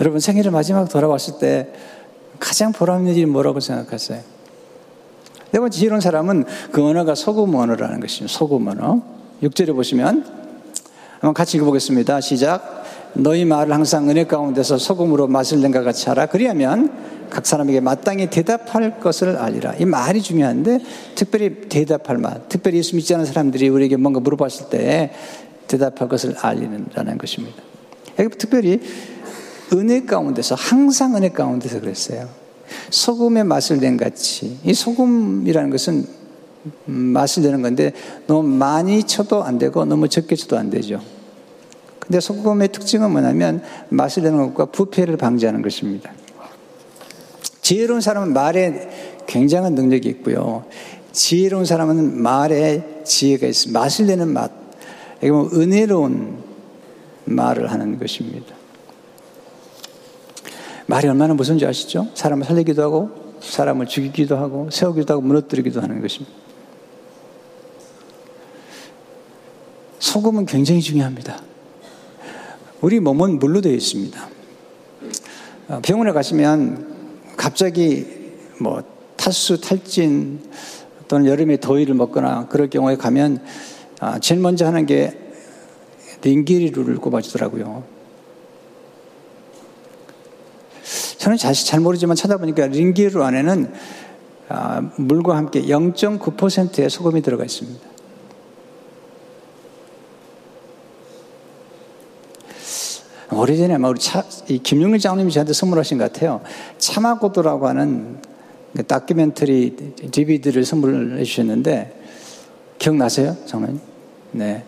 여러분 0.00 0.18
생일을 0.18 0.50
마지막 0.50 0.88
돌아왔을 0.88 1.38
때 1.38 1.68
가장 2.38 2.72
보람 2.72 3.00
있는 3.00 3.14
일이 3.14 3.26
뭐라고 3.26 3.60
생각하세요? 3.60 4.20
네 5.52 5.58
번째 5.58 5.76
지혜로운 5.78 6.00
사람은 6.00 6.44
그 6.72 6.82
언어가 6.86 7.14
소금 7.14 7.54
언어라는 7.54 8.00
것입니다. 8.00 8.32
소금 8.32 8.66
언어. 8.68 9.02
6절에 9.42 9.74
보시면 9.74 10.24
한번 11.14 11.34
같이 11.34 11.56
읽어보겠습니다. 11.58 12.20
시작. 12.20 12.79
너희 13.14 13.44
말을 13.44 13.72
항상 13.72 14.08
은혜 14.08 14.24
가운데서 14.24 14.78
소금으로 14.78 15.26
맛을 15.26 15.60
낸것 15.60 15.84
같이 15.84 16.08
하라. 16.08 16.26
그리하면 16.26 16.92
각 17.30 17.46
사람에게 17.46 17.80
마땅히 17.80 18.28
대답할 18.28 19.00
것을 19.00 19.36
알리라. 19.36 19.74
이 19.78 19.84
말이 19.84 20.20
중요한데 20.20 20.80
특별히 21.14 21.68
대답할 21.68 22.18
말. 22.18 22.42
특별히 22.48 22.78
예수 22.78 22.96
믿지 22.96 23.14
않은 23.14 23.24
사람들이 23.24 23.68
우리에게 23.68 23.96
뭔가 23.96 24.20
물어봤을 24.20 24.68
때 24.68 25.12
대답할 25.68 26.08
것을 26.08 26.34
알리는라는 26.38 27.18
것입니다. 27.18 27.62
여기 28.18 28.36
특별히 28.36 28.80
은혜 29.72 30.04
가운데서 30.04 30.56
항상 30.56 31.14
은혜 31.16 31.28
가운데서 31.30 31.80
그랬어요. 31.80 32.28
소금의 32.90 33.44
맛을 33.44 33.78
낸 33.78 33.96
같이 33.96 34.58
이 34.64 34.74
소금이라는 34.74 35.70
것은 35.70 36.06
맛을 36.84 37.44
내는 37.44 37.62
건데 37.62 37.92
너무 38.26 38.46
많이 38.48 39.02
쳐도 39.04 39.42
안 39.44 39.58
되고 39.58 39.84
너무 39.84 40.08
적게 40.08 40.36
쳐도 40.36 40.58
안 40.58 40.70
되죠. 40.70 41.00
근데 42.10 42.18
소금의 42.18 42.72
특징은 42.72 43.12
뭐냐면 43.12 43.62
맛을 43.88 44.24
내는 44.24 44.52
것과 44.52 44.72
부패를 44.72 45.16
방지하는 45.16 45.62
것입니다. 45.62 46.10
지혜로운 47.62 48.00
사람은 48.00 48.32
말에 48.32 49.22
굉장한 49.28 49.76
능력이 49.76 50.08
있고요. 50.08 50.64
지혜로운 51.12 51.64
사람은 51.64 52.20
말에 52.20 53.02
지혜가 53.04 53.46
있습니다. 53.46 53.78
맛을 53.78 54.06
내는 54.06 54.26
맛. 54.26 54.50
이게 55.18 55.30
뭐 55.30 55.48
은혜로운 55.52 56.38
말을 57.26 57.70
하는 57.70 57.96
것입니다. 57.96 58.56
말이 60.88 61.06
얼마나 61.06 61.32
무서운지 61.34 61.64
아시죠? 61.64 62.08
사람을 62.14 62.44
살리기도 62.44 62.82
하고, 62.82 63.36
사람을 63.40 63.86
죽이기도 63.86 64.36
하고, 64.36 64.68
세우기도 64.72 65.14
하고, 65.14 65.22
무너뜨리기도 65.22 65.80
하는 65.80 66.00
것입니다. 66.00 66.34
소금은 70.00 70.46
굉장히 70.46 70.80
중요합니다. 70.80 71.49
우리 72.80 72.98
몸은 72.98 73.38
물로 73.38 73.60
되어 73.60 73.72
있습니다. 73.72 74.28
어, 75.68 75.80
병원에 75.82 76.12
가시면 76.12 77.34
갑자기 77.36 78.06
뭐 78.58 78.82
탈수, 79.16 79.60
탈진 79.60 80.40
또는 81.06 81.26
여름에 81.26 81.58
더위를 81.60 81.94
먹거나 81.94 82.48
그럴 82.48 82.70
경우에 82.70 82.96
가면 82.96 83.44
아, 84.00 84.18
제일 84.18 84.40
먼저 84.40 84.66
하는 84.66 84.86
게 84.86 85.12
링기리루를 86.22 86.96
꼽아주더라고요. 86.96 87.84
저는 91.18 91.36
사실 91.36 91.66
잘 91.66 91.80
모르지만 91.80 92.16
찾아보니까 92.16 92.68
링기루 92.68 93.22
안에는 93.22 93.72
아, 94.48 94.80
물과 94.96 95.36
함께 95.36 95.62
0.9%의 95.62 96.88
소금이 96.88 97.20
들어가 97.20 97.44
있습니다. 97.44 97.89
오래전에 103.32 103.74
아마 103.74 103.88
우리 103.88 104.00
차, 104.00 104.24
이 104.48 104.58
김용일 104.58 104.98
장님이 104.98 105.30
저한테 105.30 105.52
선물하신 105.52 105.98
것 105.98 106.12
같아요. 106.12 106.40
차마고도라고 106.78 107.68
하는 107.68 108.18
그 108.76 108.84
다큐멘터리 108.84 109.76
DVD를 110.10 110.64
선물해 110.64 111.22
주셨는데 111.24 112.00
기억나세요? 112.78 113.36
장모님? 113.46 113.80
네. 114.32 114.64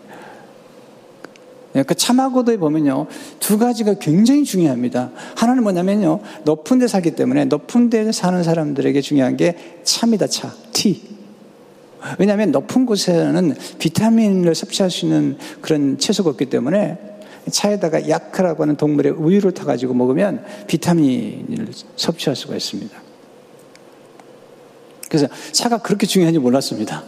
그 1.87 1.95
참하고도에 1.95 2.57
보면요, 2.57 3.07
두 3.39 3.57
가지가 3.57 3.95
굉장히 3.95 4.43
중요합니다. 4.43 5.09
하나는 5.35 5.63
뭐냐면요, 5.63 6.19
높은 6.43 6.77
데 6.77 6.87
살기 6.87 7.11
때문에 7.15 7.45
높은 7.45 7.89
데 7.89 8.11
사는 8.11 8.43
사람들에게 8.43 9.01
중요한 9.01 9.37
게 9.37 9.79
참이다, 9.83 10.27
차. 10.27 10.53
티. 10.71 11.01
왜냐하면 12.19 12.51
높은 12.51 12.85
곳에는 12.85 13.55
비타민을 13.79 14.53
섭취할 14.53 14.91
수 14.91 15.05
있는 15.05 15.37
그런 15.61 15.97
채소가 15.97 16.29
없기 16.29 16.45
때문에 16.45 17.12
차에다가 17.49 18.07
야크라고 18.07 18.63
하는 18.63 18.75
동물의 18.77 19.13
우유를 19.13 19.53
타가지고 19.53 19.93
먹으면 19.93 20.43
비타민을 20.67 21.67
섭취할 21.95 22.35
수가 22.35 22.55
있습니다. 22.55 23.01
그래서 25.09 25.27
차가 25.51 25.77
그렇게 25.77 26.07
중요한지 26.07 26.39
몰랐습니다. 26.39 27.03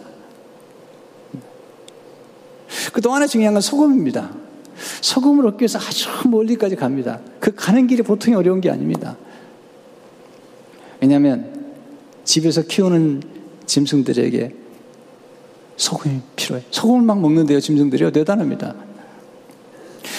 그또 2.94 3.14
하나 3.14 3.28
중요한 3.28 3.54
건 3.54 3.62
소금입니다. 3.62 4.32
소금을 5.02 5.48
얻기 5.48 5.64
위해서 5.64 5.80
아주 5.80 6.28
멀리까지 6.28 6.76
갑니다. 6.76 7.20
그 7.40 7.54
가는 7.56 7.88
길이 7.88 8.04
보통이 8.04 8.36
어려운 8.36 8.62
게 8.62 8.70
아닙니다. 8.70 9.18
왜냐하면 11.02 11.54
집에서 12.24 12.62
키우는 12.62 13.24
짐승들에게 13.66 14.54
소금이 15.78 16.22
필요해. 16.36 16.64
소금을 16.72 17.02
막 17.02 17.20
먹는데요, 17.20 17.60
짐승들이요. 17.60 18.12
대단합니다. 18.12 18.76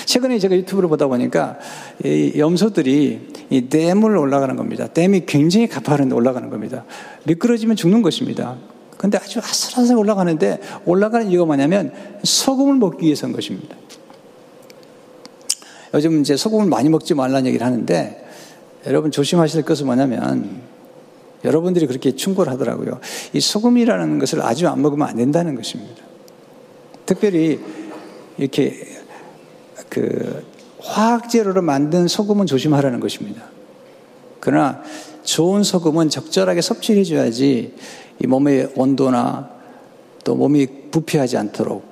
최근에 0.07 0.39
제가 0.39 0.57
유튜브를 0.57 0.89
보다 0.89 1.07
보니까 1.09 1.59
이 2.03 2.33
염소들이 2.39 3.29
이 3.51 3.69
댐을 3.69 4.17
올라가는 4.17 4.55
겁니다. 4.57 4.87
댐이 4.87 5.27
굉장히 5.27 5.69
가파른데 5.69 6.15
올라가는 6.15 6.49
겁니다. 6.49 6.85
미끄러지면 7.25 7.77
죽는 7.77 8.03
것입니다. 8.03 8.57
근데 8.97 9.19
아주 9.19 9.41
아슬아슬 9.41 9.97
올라가는데 9.97 10.61
올라가는 10.87 11.29
이유가 11.29 11.45
뭐냐면 11.45 11.93
소금을 12.23 12.77
먹기 12.77 13.05
위해서인 13.05 13.33
것입니다. 13.33 13.77
요즘 15.93 16.21
이제 16.21 16.37
소금을 16.37 16.67
많이 16.67 16.89
먹지 16.89 17.15
말라는 17.15 17.47
얘기를 17.47 17.67
하는데 17.67 18.25
여러분 18.87 19.11
조심하실 19.11 19.63
것은 19.63 19.87
뭐냐면 19.87 20.63
여러분들이 21.45 21.87
그렇게 21.87 22.13
충고를 22.13 22.53
하더라고요. 22.53 23.01
이 23.33 23.41
소금이라는 23.41 24.19
것을 24.21 24.41
아주 24.43 24.69
안 24.69 24.81
먹으면 24.83 25.09
안 25.09 25.17
된다는 25.17 25.57
것입니다. 25.57 26.03
특별히 27.05 27.61
이렇게 28.39 28.96
그 29.89 30.45
화학 30.79 31.29
재료로 31.31 31.63
만든 31.63 32.09
소금은 32.09 32.47
조심하라는 32.47 33.01
것입니다. 33.01 33.43
그러나 34.41 34.83
좋은 35.25 35.63
소금은 35.63 36.09
적절하게 36.09 36.61
섭취해 36.61 37.03
줘야지 37.03 37.75
이 38.23 38.27
몸의 38.27 38.73
온도나 38.77 39.51
또 40.25 40.35
몸이 40.35 40.91
부패하지 40.91 41.37
않도록 41.37 41.85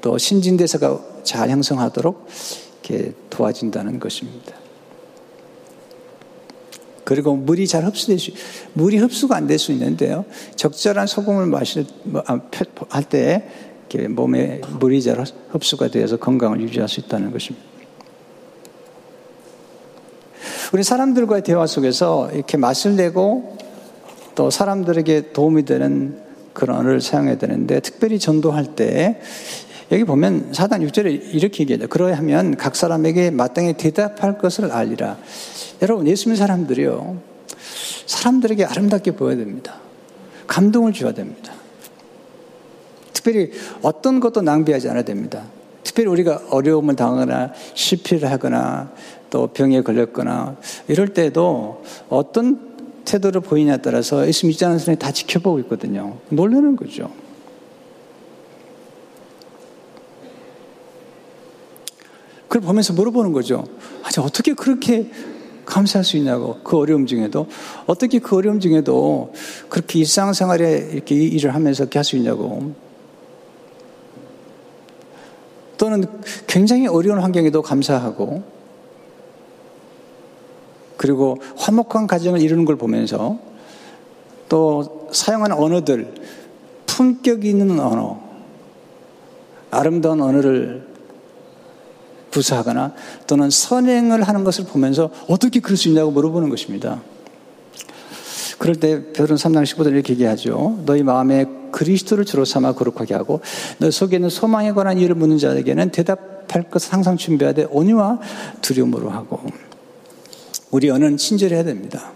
또 0.00 0.18
신진대사가 0.18 1.00
잘 1.22 1.48
형성하도록 1.50 2.28
이렇게 2.82 3.12
도와준다는 3.30 3.98
것입니다. 3.98 4.54
그리고 7.04 7.36
물이 7.36 7.66
잘 7.66 7.84
흡수될 7.84 8.18
수, 8.18 8.32
물이 8.72 8.96
흡수가 8.98 9.36
안 9.36 9.46
될 9.46 9.58
수 9.58 9.72
있는데요. 9.72 10.24
적절한 10.56 11.06
소금을 11.06 11.46
마실, 11.46 11.86
뭐, 12.04 12.22
아, 12.26 12.40
할때 12.88 13.48
몸에 14.08 14.60
물이 14.80 15.02
잘 15.02 15.24
흡수가 15.50 15.88
되어서 15.88 16.16
건강을 16.16 16.60
유지할 16.60 16.88
수 16.88 17.00
있다는 17.00 17.30
것입니다. 17.30 17.64
우리 20.72 20.82
사람들과의 20.82 21.42
대화 21.42 21.66
속에서 21.66 22.30
이렇게 22.32 22.56
맛을 22.56 22.96
내고 22.96 23.56
또 24.34 24.50
사람들에게 24.50 25.32
도움이 25.32 25.64
되는 25.64 26.18
그런 26.52 26.78
언어를 26.78 27.00
사용해야 27.00 27.38
되는데 27.38 27.80
특별히 27.80 28.18
전도할 28.18 28.74
때 28.74 29.20
여기 29.92 30.04
보면 30.04 30.52
사단 30.52 30.84
6절에 30.86 31.34
이렇게 31.34 31.62
얘기해요. 31.62 31.86
그러하면 31.88 32.56
각 32.56 32.74
사람에게 32.74 33.30
마땅히 33.30 33.74
대답할 33.74 34.38
것을 34.38 34.72
알리라. 34.72 35.18
여러분 35.82 36.08
예수 36.08 36.28
믿는 36.28 36.36
사람들이요. 36.36 37.18
사람들에게 38.06 38.64
아름답게 38.64 39.12
보여야 39.12 39.36
됩니다. 39.36 39.76
감동을 40.46 40.92
줘야 40.92 41.12
됩니다. 41.12 41.53
특별히 43.24 43.50
어떤 43.80 44.20
것도 44.20 44.42
낭비하지 44.42 44.90
않아야 44.90 45.02
됩니다. 45.02 45.44
특별히 45.82 46.10
우리가 46.10 46.42
어려움을 46.50 46.94
당하거나 46.94 47.52
실패를 47.72 48.30
하거나 48.30 48.92
또 49.30 49.46
병에 49.46 49.80
걸렸거나 49.80 50.56
이럴 50.88 51.08
때도 51.08 51.82
어떤 52.10 52.74
태도를 53.06 53.40
보이냐에 53.40 53.78
따라서 53.78 54.26
예수 54.26 54.46
믿지 54.46 54.64
않는 54.66 54.78
사람이 54.78 54.98
다 54.98 55.10
지켜보고 55.10 55.58
있거든요. 55.60 56.18
놀라는 56.28 56.76
거죠. 56.76 57.10
그걸 62.42 62.60
보면서 62.60 62.92
물어보는 62.92 63.32
거죠. 63.32 63.64
아니, 64.02 64.24
어떻게 64.24 64.52
그렇게 64.52 65.10
감사할 65.64 66.04
수 66.04 66.18
있냐고. 66.18 66.58
그 66.62 66.76
어려움 66.76 67.06
중에도. 67.06 67.46
어떻게 67.86 68.18
그 68.18 68.36
어려움 68.36 68.60
중에도 68.60 69.32
그렇게 69.70 69.98
일상생활에 69.98 70.90
이렇게 70.92 71.14
일을 71.14 71.54
하면서 71.54 71.84
이렇게 71.84 71.98
할 71.98 72.04
수 72.04 72.16
있냐고. 72.16 72.83
또는 75.76 76.04
굉장히 76.46 76.86
어려운 76.86 77.18
환경에도 77.18 77.62
감사하고 77.62 78.42
그리고 80.96 81.38
화목한 81.56 82.06
가정을 82.06 82.40
이루는 82.40 82.64
걸 82.64 82.76
보면서 82.76 83.38
또 84.48 85.08
사용하는 85.12 85.56
언어들, 85.56 86.14
품격 86.86 87.44
있는 87.44 87.80
언어, 87.80 88.20
아름다운 89.70 90.22
언어를 90.22 90.86
구사하거나 92.30 92.94
또는 93.26 93.50
선행을 93.50 94.22
하는 94.22 94.44
것을 94.44 94.64
보면서 94.64 95.10
어떻게 95.28 95.60
그럴 95.60 95.76
수 95.76 95.88
있냐고 95.88 96.10
물어보는 96.10 96.48
것입니다. 96.48 97.00
그럴 98.58 98.76
때 98.76 99.12
베드로 99.12 99.36
3장 99.36 99.62
15절 99.64 99.92
이렇게 99.92 100.14
얘기하죠. 100.14 100.80
너희 100.84 101.02
마음에 101.02 101.46
그리스도를 101.74 102.24
주로 102.24 102.44
삼아 102.44 102.74
거룩하게 102.74 103.14
하고 103.14 103.40
너 103.78 103.90
속에 103.90 104.16
있는 104.16 104.28
소망에 104.28 104.70
관한 104.72 104.96
일을 104.96 105.16
묻는 105.16 105.38
자에게는 105.38 105.90
대답할 105.90 106.70
것을 106.70 106.92
항상 106.92 107.16
준비하되 107.16 107.64
온유와 107.64 108.20
두려움으로 108.62 109.10
하고 109.10 109.40
우리 110.70 110.88
언어는 110.88 111.16
친절해야 111.16 111.64
됩니다. 111.64 112.12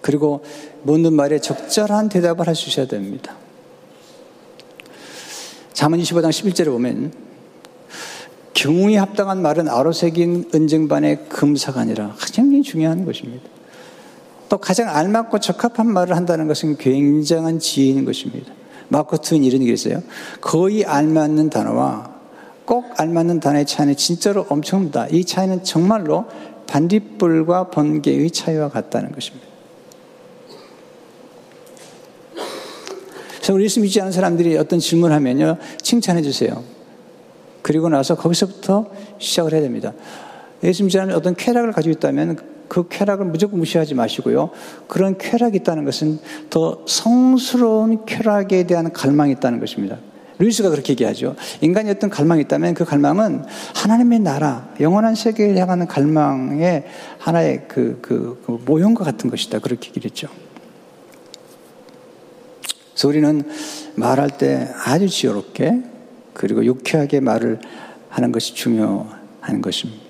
그리고 0.00 0.44
묻는 0.84 1.14
말에 1.14 1.40
적절한 1.40 2.10
대답을 2.10 2.48
있어야 2.68 2.86
됩니다. 2.86 3.34
잠언 5.72 5.98
25장 5.98 6.30
11절에 6.30 6.66
보면 6.66 7.12
경우에 8.54 8.96
합당한 8.98 9.42
말은 9.42 9.68
아로새긴 9.68 10.50
은쟁반의 10.54 11.28
금사가 11.28 11.80
아니라 11.80 12.14
굉장히 12.32 12.62
중요한 12.62 13.04
것입니다. 13.04 13.55
또 14.48 14.58
가장 14.58 14.88
알맞고 14.88 15.40
적합한 15.40 15.86
말을 15.88 16.16
한다는 16.16 16.46
것은 16.46 16.76
굉장한 16.76 17.58
지혜인 17.58 18.04
것입니다. 18.04 18.52
마크 18.88 19.18
트윈 19.18 19.44
이런 19.44 19.62
얘기 19.62 19.72
있어요. 19.72 20.02
거의 20.40 20.84
알맞는 20.84 21.50
단어와 21.50 22.14
꼭 22.64 22.84
알맞는 22.96 23.40
단어의 23.40 23.66
차이는 23.66 23.96
진짜로 23.96 24.46
엄청납니다. 24.48 25.06
이 25.10 25.24
차이는 25.24 25.64
정말로 25.64 26.26
반딧불과 26.66 27.70
번개의 27.70 28.30
차이와 28.30 28.68
같다는 28.68 29.12
것입니다. 29.12 29.46
그래서 33.36 33.54
우리 33.54 33.64
예수 33.64 33.80
믿지 33.80 34.00
않은 34.00 34.10
사람들이 34.10 34.56
어떤 34.56 34.80
질문을 34.80 35.14
하면요. 35.14 35.58
칭찬해 35.80 36.22
주세요. 36.22 36.64
그리고 37.62 37.88
나서 37.88 38.16
거기서부터 38.16 38.86
시작을 39.18 39.52
해야 39.52 39.60
됩니다. 39.60 39.92
예수 40.64 40.82
믿지 40.82 40.98
않은 40.98 41.14
어떤 41.14 41.36
쾌락을 41.36 41.70
가지고 41.70 41.92
있다면 41.92 42.55
그 42.68 42.88
쾌락을 42.88 43.26
무조건 43.26 43.58
무시하지 43.58 43.94
마시고요. 43.94 44.50
그런 44.88 45.18
쾌락이 45.18 45.56
있다는 45.58 45.84
것은 45.84 46.18
더 46.50 46.82
성스러운 46.86 48.04
쾌락에 48.06 48.66
대한 48.66 48.92
갈망이 48.92 49.32
있다는 49.32 49.60
것입니다. 49.60 49.98
루이스가 50.38 50.68
그렇게 50.68 50.92
얘기하죠. 50.92 51.34
인간이 51.60 51.90
어떤 51.90 52.10
갈망이 52.10 52.42
있다면 52.42 52.74
그 52.74 52.84
갈망은 52.84 53.44
하나님의 53.74 54.20
나라, 54.20 54.68
영원한 54.80 55.14
세계를 55.14 55.56
향하는 55.56 55.86
갈망의 55.86 56.84
하나의 57.18 57.64
그, 57.68 57.98
그, 58.02 58.42
그 58.44 58.58
모형과 58.64 59.04
같은 59.04 59.30
것이다. 59.30 59.60
그렇게 59.60 59.88
얘기를 59.88 60.10
했죠. 60.10 60.28
그래서 62.92 63.08
우리는 63.08 63.42
말할 63.94 64.30
때 64.36 64.68
아주 64.84 65.08
지혜롭게 65.08 65.82
그리고 66.32 66.64
유쾌하게 66.64 67.20
말을 67.20 67.60
하는 68.10 68.32
것이 68.32 68.54
중요한 68.54 69.62
것입니다. 69.62 70.05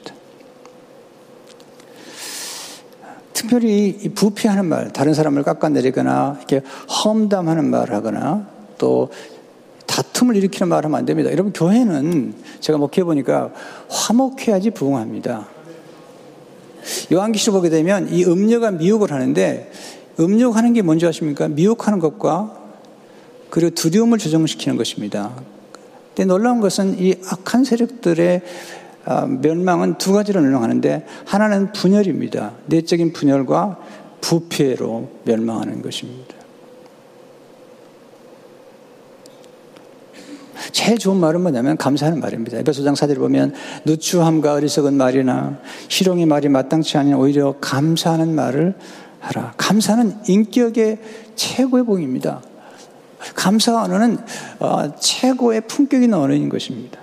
특별히 3.36 3.98
부패하는 4.14 4.64
말, 4.64 4.90
다른 4.94 5.12
사람을 5.12 5.42
깎아내리거나 5.42 6.36
이렇게 6.38 6.62
험담하는 6.88 7.68
말을 7.68 7.94
하거나 7.94 8.48
또 8.78 9.10
다툼을 9.84 10.36
일으키는 10.36 10.70
말을 10.70 10.86
하면 10.86 10.98
안 10.98 11.04
됩니다. 11.04 11.30
여러분, 11.30 11.52
교회는 11.52 12.32
제가 12.60 12.78
목회 12.78 13.04
보니까 13.04 13.52
화목해야지 13.90 14.70
부흥합니다. 14.70 15.48
요한기시를 17.12 17.52
보게 17.52 17.68
되면 17.68 18.08
이 18.10 18.24
음료가 18.24 18.70
미혹을 18.70 19.12
하는데 19.12 19.70
음욕하는 20.18 20.72
게 20.72 20.80
뭔지 20.80 21.06
아십니까? 21.06 21.46
미혹하는 21.48 21.98
것과 21.98 22.56
그리고 23.50 23.74
두려움을 23.74 24.16
조정시키는 24.16 24.78
것입니다. 24.78 25.32
근데 26.08 26.24
놀라운 26.24 26.62
것은 26.62 26.98
이 26.98 27.16
악한 27.28 27.64
세력들의 27.64 28.40
아, 28.40 28.85
멸망은 29.40 29.98
두 29.98 30.12
가지로 30.12 30.40
멸망하는데 30.40 31.06
하나는 31.24 31.72
분열입니다. 31.72 32.52
내적인 32.66 33.12
분열과 33.12 33.78
부패로 34.20 35.08
멸망하는 35.24 35.82
것입니다. 35.82 36.34
제일 40.72 40.98
좋은 40.98 41.16
말은 41.18 41.40
뭐냐면 41.40 41.76
감사하는 41.76 42.20
말입니다. 42.20 42.58
에베소장 42.58 42.94
사제를 42.94 43.20
보면 43.20 43.54
누추함과 43.84 44.54
어리석은 44.54 44.94
말이나 44.94 45.58
희롱의 45.88 46.26
말이 46.26 46.48
마땅치 46.48 46.98
않은 46.98 47.14
오히려 47.14 47.54
감사하는 47.60 48.34
말을 48.34 48.74
하라. 49.20 49.54
감사는 49.56 50.16
인격의 50.28 50.98
최고의 51.34 51.84
복입니다. 51.84 52.42
감사 53.34 53.82
언어는 53.82 54.18
어, 54.58 54.94
최고의 54.96 55.62
품격 55.62 56.02
있는 56.02 56.18
언어인 56.18 56.48
것입니다. 56.48 57.00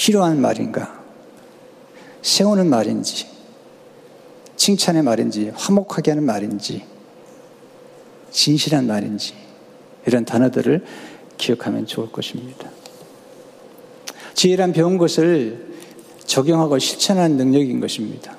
필요한 0.00 0.40
말인가? 0.40 0.98
세우는 2.22 2.70
말인지, 2.70 3.26
칭찬의 4.56 5.02
말인지, 5.02 5.52
화목하게 5.54 6.12
하는 6.12 6.24
말인지, 6.24 6.86
진실한 8.30 8.86
말인지, 8.86 9.34
이런 10.06 10.24
단어들을 10.24 10.86
기억하면 11.36 11.84
좋을 11.84 12.10
것입니다. 12.10 12.70
지혜란 14.32 14.72
배운 14.72 14.96
것을 14.96 15.68
적용하고 16.24 16.78
실천하는 16.78 17.36
능력인 17.36 17.78
것입니다. 17.80 18.38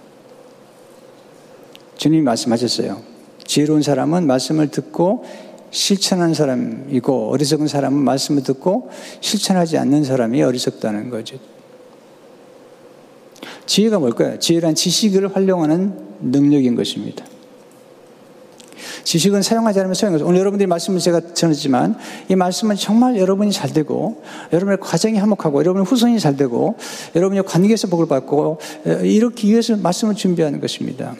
주님이 1.95 2.23
말씀하셨어요. 2.23 3.03
지혜로운 3.45 3.83
사람은 3.83 4.25
말씀을 4.25 4.71
듣고 4.71 5.25
실천한 5.71 6.33
사람이고 6.33 7.31
어리석은 7.31 7.67
사람은 7.67 7.97
말씀을 7.97 8.43
듣고 8.43 8.89
실천하지 9.21 9.77
않는 9.77 10.03
사람이 10.03 10.43
어리석다는 10.43 11.09
거죠. 11.09 11.37
지혜가 13.65 13.99
뭘까요? 13.99 14.37
지혜란 14.37 14.75
지식을 14.75 15.33
활용하는 15.33 15.95
능력인 16.21 16.75
것입니다. 16.75 17.25
지식은 19.03 19.41
사용하지 19.41 19.79
않으면 19.79 19.93
소용없어요. 19.93 20.27
오늘 20.27 20.39
여러분들이 20.39 20.67
말씀을 20.67 20.99
제가 20.99 21.33
전했지만 21.33 21.97
이 22.29 22.35
말씀은 22.35 22.75
정말 22.75 23.17
여러분이 23.17 23.51
잘 23.51 23.71
되고 23.73 24.21
여러분의 24.53 24.77
과정이 24.79 25.17
화목하고 25.17 25.59
여러분의 25.59 25.85
후손이 25.85 26.19
잘 26.19 26.35
되고 26.35 26.75
여러분의 27.15 27.43
관계에서 27.43 27.87
복을 27.87 28.07
받고 28.07 28.59
이렇게 29.03 29.47
위해서 29.47 29.75
말씀을 29.75 30.15
준비하는 30.15 30.59
것입니다. 30.59 31.15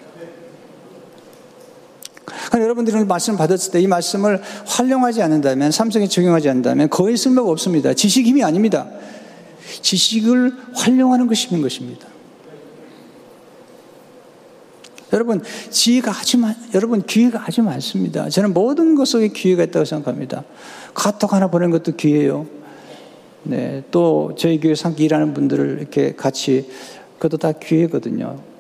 여러분들이 2.59 3.03
말씀을 3.05 3.37
받았을 3.37 3.71
때 3.71 3.81
이 3.81 3.87
말씀을 3.87 4.41
활용하지 4.65 5.21
않는다면, 5.21 5.71
삼성에 5.71 6.07
적용하지 6.07 6.49
않는다면 6.49 6.89
거의 6.89 7.15
쓸모가 7.17 7.49
없습니다. 7.51 7.93
지식 7.93 8.25
힘이 8.25 8.43
아닙니다. 8.43 8.89
지식을 9.81 10.51
활용하는 10.73 11.27
것이 11.27 11.47
있는 11.47 11.61
것입니다. 11.61 12.07
여러분, 15.13 15.41
지혜가 15.69 16.11
아주 16.11 16.37
많, 16.37 16.55
여러분, 16.73 17.01
기회가 17.01 17.43
아주 17.45 17.61
많습니다. 17.63 18.29
저는 18.29 18.53
모든 18.53 18.95
것 18.95 19.07
속에 19.07 19.29
기회가 19.29 19.63
있다고 19.63 19.85
생각합니다. 19.85 20.43
카톡 20.93 21.33
하나 21.33 21.49
보낸 21.49 21.69
것도 21.69 21.95
기회예요. 21.95 22.47
네. 23.43 23.83
또 23.91 24.33
저희 24.37 24.59
교회 24.59 24.75
상기 24.75 25.03
일하는 25.05 25.33
분들을 25.33 25.79
이렇게 25.79 26.15
같이, 26.15 26.69
그것도 27.17 27.37
다 27.37 27.51
기회거든요. 27.51 28.50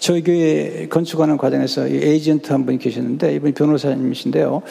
저희 0.00 0.22
교회 0.22 0.86
건축하는 0.88 1.36
과정에서 1.36 1.88
에이전트 1.88 2.52
한 2.52 2.66
분이 2.66 2.78
계셨는데 2.78 3.34
이분이 3.36 3.54
변호사님이신데요. 3.54 4.62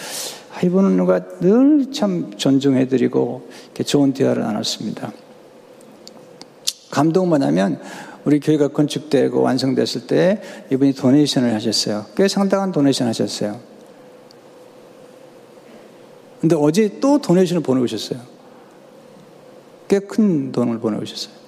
아, 0.53 0.61
이분은 0.65 0.97
누가 0.97 1.21
늘 1.39 1.91
참 1.91 2.31
존중해드리고 2.37 3.49
좋은 3.85 4.13
대화를 4.13 4.43
나눴습니다. 4.43 5.11
감동은 6.91 7.29
뭐냐면 7.29 7.79
우리 8.25 8.39
교회가 8.39 8.69
건축되고 8.69 9.41
완성됐을 9.41 10.07
때 10.07 10.41
이분이 10.71 10.93
도네이션을 10.93 11.53
하셨어요. 11.55 12.05
꽤 12.15 12.27
상당한 12.27 12.71
도네이션 12.71 13.07
하셨어요. 13.07 13.59
근데 16.39 16.55
어제 16.55 16.99
또 16.99 17.19
도네이션을 17.19 17.63
보내오셨어요. 17.63 18.19
꽤 19.87 19.99
큰 19.99 20.51
돈을 20.51 20.79
보내오셨어요. 20.79 21.40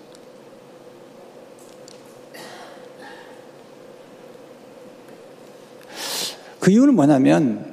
그 6.64 6.72
이유는 6.72 6.96
뭐냐면 6.96 7.66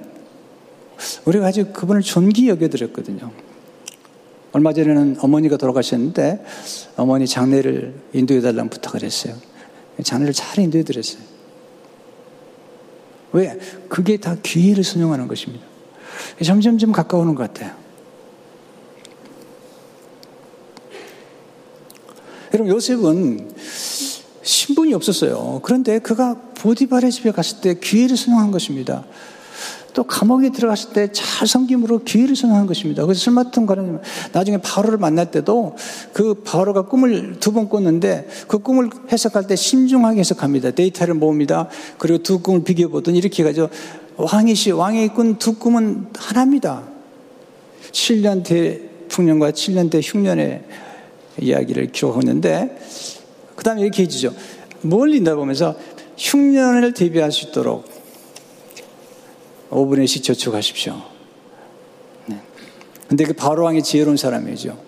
우리가 1.24 1.46
아주 1.46 1.66
그분을 1.72 2.02
존귀 2.02 2.48
여겨드렸거든요. 2.48 3.30
얼마 4.50 4.72
전에는 4.72 5.18
어머니가 5.20 5.56
돌아가셨는데 5.58 6.44
어머니 6.96 7.28
장례를 7.28 7.94
인도해달라는 8.12 8.68
부탁을 8.68 9.04
했어요. 9.04 9.36
장례를 10.02 10.32
잘 10.32 10.58
인도해드렸어요. 10.64 11.22
왜? 13.30 13.56
그게 13.88 14.16
다 14.16 14.34
기회를 14.42 14.82
순용하는 14.82 15.28
것입니다. 15.28 15.64
점점점 16.44 16.90
가까우는 16.90 17.36
것 17.36 17.44
같아요. 17.46 17.76
여러분, 22.52 22.74
요셉은 22.74 23.54
신분이 24.42 24.94
없었어요. 24.94 25.60
그런데 25.62 26.00
그가 26.00 26.49
보디발의 26.60 27.10
집에 27.10 27.30
갔을 27.30 27.60
때 27.60 27.74
기회를 27.74 28.16
순용한 28.16 28.50
것입니다. 28.50 29.04
또 29.92 30.04
감옥에 30.04 30.50
들어갔을 30.50 30.92
때 30.92 31.08
잘 31.12 31.48
섬김으로 31.48 32.04
기회를 32.04 32.36
선언한 32.36 32.66
것입니다. 32.66 33.04
그래서 33.04 33.20
술 33.20 33.32
맡은 33.32 33.66
거는 33.66 34.00
나중에 34.32 34.58
바로를 34.58 34.98
만날 34.98 35.30
때도 35.30 35.74
그 36.12 36.34
바로가 36.34 36.82
꿈을 36.82 37.40
두 37.40 37.52
번 37.52 37.68
꿨는데 37.68 38.28
그 38.46 38.58
꿈을 38.58 38.90
해석할 39.10 39.46
때 39.46 39.56
신중하게 39.56 40.20
해석합니다. 40.20 40.70
데이터를 40.72 41.14
모읍니다. 41.14 41.68
그리고 41.98 42.22
두 42.22 42.40
꿈을 42.40 42.62
비교해 42.62 42.88
보더니 42.88 43.18
이렇게 43.18 43.42
해가지고 43.42 43.68
왕이시, 44.16 44.72
왕이 44.72 45.08
꾼두 45.08 45.54
꿈은 45.54 46.08
하나입니다. 46.14 46.84
7년 47.90 48.44
대풍년과 48.44 49.50
7년 49.52 49.90
대 49.90 50.00
흉년의 50.00 50.62
이야기를 51.40 51.90
기록했는데 51.90 52.78
그 53.56 53.64
다음에 53.64 53.80
이렇게 53.82 54.02
해주죠. 54.02 54.32
멀리 54.82 55.20
내보면서 55.20 55.74
흉년을 56.20 56.92
대비할 56.92 57.32
수 57.32 57.46
있도록 57.46 57.88
5분의 59.70 60.04
1씩 60.04 60.22
저축하십시오. 60.22 61.00
네. 62.26 62.40
근데 63.08 63.24
그 63.24 63.32
바로왕이 63.32 63.82
지혜로운 63.82 64.16
사람이죠. 64.16 64.78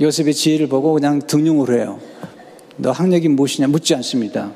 요셉의 0.00 0.34
지혜를 0.34 0.68
보고 0.68 0.94
그냥 0.94 1.20
등용을 1.20 1.78
해요. 1.78 2.00
너 2.76 2.90
학력이 2.90 3.28
무엇이냐 3.28 3.68
묻지 3.68 3.94
않습니다. 3.94 4.52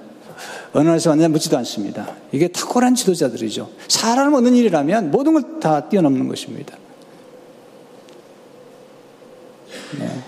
어느 0.72 0.84
나라에서 0.84 1.11
왔느냐 1.11 1.28
묻지도 1.28 1.57
않습니다. 1.59 2.16
이게 2.32 2.49
탁월한 2.49 2.95
지도자들이죠. 2.95 3.70
사람 3.89 4.34
얻는 4.34 4.55
일이라면 4.55 5.11
모든 5.11 5.34
걸 5.34 5.61
다 5.61 5.89
뛰어넘는 5.89 6.28
것입니다. 6.28 6.76
네. 9.99 10.22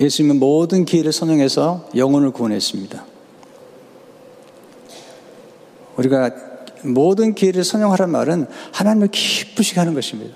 예수님은 0.00 0.38
모든 0.38 0.84
기회를 0.84 1.12
선용해서 1.12 1.88
영혼을 1.94 2.30
구원했습니다. 2.30 3.04
우리가 5.96 6.30
모든 6.82 7.34
기회를 7.34 7.62
선용하란 7.62 8.10
말은 8.10 8.46
하나님을 8.72 9.08
기쁘시게 9.08 9.78
하는 9.80 9.92
것입니다. 9.92 10.34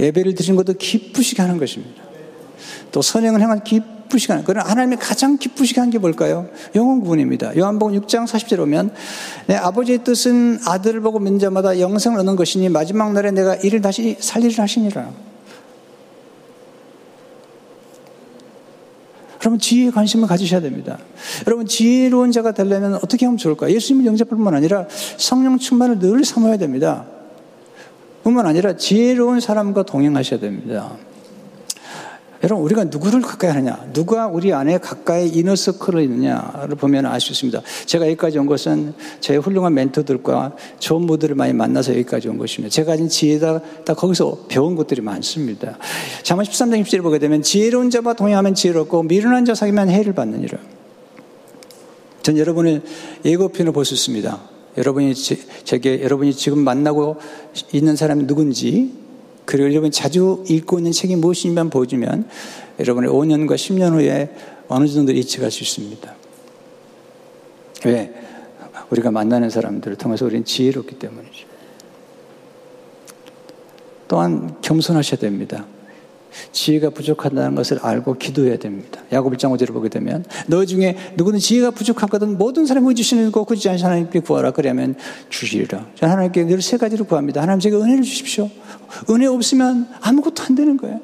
예배를 0.00 0.34
드린 0.34 0.56
것도 0.56 0.72
기쁘시게 0.74 1.40
하는 1.40 1.58
것입니다. 1.58 2.02
또 2.90 3.00
선행을 3.00 3.40
행한 3.40 3.62
기쁘시게 3.62 4.32
하는 4.32 4.44
그러나 4.44 4.68
하나님이 4.68 4.96
가장 4.96 5.38
기쁘시게 5.38 5.80
한 5.80 5.90
게 5.90 5.98
뭘까요? 5.98 6.48
영혼 6.74 7.00
구원입니다. 7.00 7.56
요한복음 7.56 8.00
6장 8.00 8.26
40절에 8.26 8.56
보면 8.56 8.92
내 9.46 9.54
아버지의 9.54 10.02
뜻은 10.02 10.58
아들을 10.66 11.00
보고 11.02 11.20
믿는 11.20 11.38
자마다 11.38 11.78
영생을 11.78 12.18
얻는 12.18 12.34
것이니 12.34 12.68
마지막 12.70 13.12
날에 13.12 13.30
내가 13.30 13.54
이를 13.54 13.80
다시 13.80 14.16
살리를 14.18 14.58
하시니라. 14.58 15.12
여러분 19.44 19.58
지혜에 19.58 19.90
관심을 19.90 20.26
가지셔야 20.26 20.62
됩니다. 20.62 20.98
여러분 21.46 21.66
지혜로운 21.66 22.32
자가 22.32 22.52
되려면 22.52 22.94
어떻게 22.94 23.26
하면 23.26 23.36
좋을까? 23.36 23.70
예수님을 23.70 24.06
영접할 24.06 24.30
뿐만 24.30 24.54
아니라 24.54 24.86
성령 25.18 25.58
충만을 25.58 25.98
늘 25.98 26.24
삼아야 26.24 26.56
됩니다. 26.56 27.04
뿐만 28.22 28.46
아니라 28.46 28.76
지혜로운 28.78 29.40
사람과 29.40 29.82
동행하셔야 29.82 30.40
됩니다. 30.40 30.96
여러분, 32.44 32.62
우리가 32.66 32.84
누구를 32.84 33.22
가까이 33.22 33.50
하느냐, 33.50 33.86
누가 33.94 34.26
우리 34.26 34.52
안에 34.52 34.76
가까이 34.76 35.28
이너서클을 35.28 36.02
있느냐를 36.02 36.76
보면 36.76 37.06
알 37.06 37.18
수 37.18 37.32
있습니다. 37.32 37.62
제가 37.86 38.04
여기까지 38.04 38.38
온 38.38 38.44
것은 38.44 38.92
제 39.20 39.36
훌륭한 39.36 39.72
멘토들과 39.72 40.54
좋은 40.78 41.06
분들을 41.06 41.34
많이 41.36 41.54
만나서 41.54 41.92
여기까지 41.92 42.28
온 42.28 42.36
것입니다. 42.36 42.70
제가 42.70 42.92
가진 42.92 43.08
지혜다, 43.08 43.62
다 43.86 43.94
거기서 43.94 44.44
배운 44.48 44.76
것들이 44.76 45.00
많습니다. 45.00 45.78
자만 46.22 46.44
13장 46.44 46.84
10절을 46.84 47.02
보게 47.02 47.18
되면 47.18 47.40
지혜로운 47.40 47.88
자와 47.88 48.12
동행하면 48.12 48.54
지혜롭고 48.54 49.04
미련한 49.04 49.46
자 49.46 49.54
사귀면 49.54 49.88
해를 49.88 50.12
받느니라. 50.12 50.58
전 52.22 52.36
여러분의 52.36 52.82
예고편을 53.24 53.72
볼 53.72 53.86
수 53.86 53.94
있습니다. 53.94 54.38
여러분이 54.76 55.14
제게 55.14 56.02
여러분이 56.02 56.34
지금 56.34 56.58
만나고 56.58 57.16
있는 57.72 57.96
사람이 57.96 58.26
누군지 58.26 59.03
그리고 59.44 59.70
여러분 59.70 59.90
자주 59.90 60.42
읽고 60.48 60.78
있는 60.78 60.92
책이 60.92 61.16
무엇인지만 61.16 61.70
보여주면 61.70 62.28
여러분의 62.80 63.10
5년과 63.10 63.54
10년 63.54 63.92
후에 63.92 64.34
어느 64.68 64.86
정도 64.86 65.14
예측할 65.14 65.50
수 65.50 65.62
있습니다. 65.62 66.14
왜? 67.86 68.14
우리가 68.90 69.10
만나는 69.10 69.50
사람들을 69.50 69.96
통해서 69.96 70.24
우리는 70.24 70.44
지혜롭기 70.44 70.98
때문이죠. 70.98 71.46
또한 74.08 74.56
겸손하셔야 74.62 75.18
됩니다. 75.18 75.66
지혜가 76.52 76.90
부족하다는 76.90 77.54
것을 77.54 77.78
알고 77.80 78.14
기도해야 78.14 78.58
됩니다. 78.58 79.00
야곱 79.12 79.34
1장 79.34 79.56
5절을 79.56 79.72
보게 79.72 79.88
되면 79.88 80.24
너 80.48 80.64
중에 80.64 80.96
누구는 81.16 81.38
지혜가 81.38 81.70
부족하거든 81.70 82.36
모든 82.36 82.66
사람이 82.66 82.94
주시는 82.94 83.30
거 83.32 83.44
굳이 83.44 83.68
않으 83.68 83.78
하나님께 83.80 84.20
구하라 84.20 84.50
그러면 84.50 84.96
주시리라. 85.28 85.86
하나님께 86.00 86.44
늘 86.44 86.64
세 86.64 86.78
가지를 86.78 87.04
구합니다. 87.06 87.42
하나님 87.42 87.60
제게 87.60 87.76
은혜를 87.76 88.02
주십시오. 88.02 88.48
은혜 89.10 89.26
없으면 89.26 89.86
아무것도 90.00 90.42
안 90.44 90.54
되는 90.54 90.76
거예요. 90.78 91.00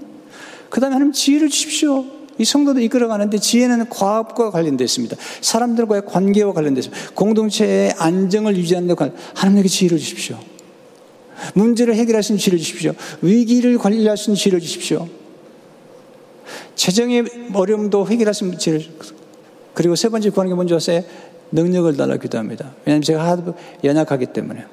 그 0.70 0.80
다음에 0.80 0.94
하나님 0.94 1.12
지혜를 1.12 1.50
주십시오. 1.50 2.04
이 2.38 2.44
성도도 2.44 2.80
이끌어가는데 2.80 3.36
지혜는 3.38 3.90
과업과 3.90 4.50
관련되어 4.50 4.84
있습니다. 4.86 5.14
사람들과의 5.42 6.06
관계와 6.06 6.54
관련되어 6.54 6.80
있습니다. 6.80 7.10
공동체의 7.14 7.92
안정을 7.98 8.56
유지하는 8.56 8.88
데 8.88 8.94
관련, 8.94 9.14
하나님에게 9.34 9.68
지혜를 9.68 9.98
주십시오. 9.98 10.38
문제를 11.54 11.94
해결할 11.94 12.22
수 12.22 12.32
있는 12.32 12.38
지혜를 12.40 12.58
주십시오. 12.58 12.92
위기를 13.20 13.76
관리할 13.76 14.16
수 14.16 14.30
있는 14.30 14.36
지혜를 14.36 14.60
주십시오. 14.60 15.06
재정의 16.80 17.24
어려움도 17.52 18.06
지혜를 18.56 18.82
그리고 19.74 19.94
세 19.96 20.08
번째 20.08 20.30
구하는 20.30 20.48
게 20.50 20.54
뭔지 20.54 20.74
아세요? 20.74 21.02
능력을 21.52 21.94
달라 21.94 22.16
기도합니다. 22.16 22.72
왜냐하면 22.86 23.02
제가 23.02 23.28
하도 23.28 23.54
연약하기 23.84 24.24
때문에. 24.32 24.64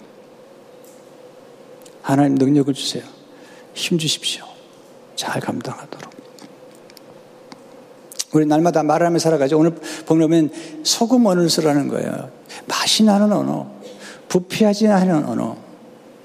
하나님 2.01 2.35
능력을 2.35 2.73
주세요. 2.73 3.03
힘 3.73 3.97
주십시오. 3.97 4.45
잘 5.17 5.41
감당하도록. 5.41 6.13
우리 8.31 8.45
날마다 8.45 8.83
말하며 8.83 9.19
살아가죠. 9.19 9.59
오늘 9.59 9.75
보면 10.05 10.49
소금 10.83 11.25
언어를 11.25 11.49
쓰라는 11.49 11.89
거예요. 11.89 12.31
맛이 12.67 13.03
나는 13.03 13.33
언어, 13.33 13.69
부피하지 14.29 14.87
않은 14.87 15.25
언어. 15.25 15.57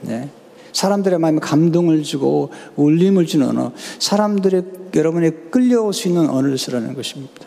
네. 0.02 0.30
사람들의 0.72 1.18
마음에 1.18 1.38
감동을 1.38 2.02
주고 2.02 2.50
울림을 2.76 3.26
주는 3.26 3.48
언어, 3.48 3.72
사람들의 3.98 4.64
여러분에 4.94 5.30
끌려올 5.50 5.92
수 5.92 6.08
있는 6.08 6.28
언어를 6.28 6.58
쓰라는 6.58 6.94
것입니다. 6.94 7.46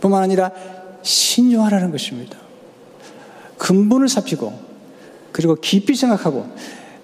뿐만 0.00 0.22
아니라 0.22 0.50
신중하라는 1.02 1.90
것입니다. 1.90 2.36
근본을 3.58 4.08
살피고 4.08 4.52
그리고 5.32 5.54
깊이 5.56 5.94
생각하고 5.94 6.46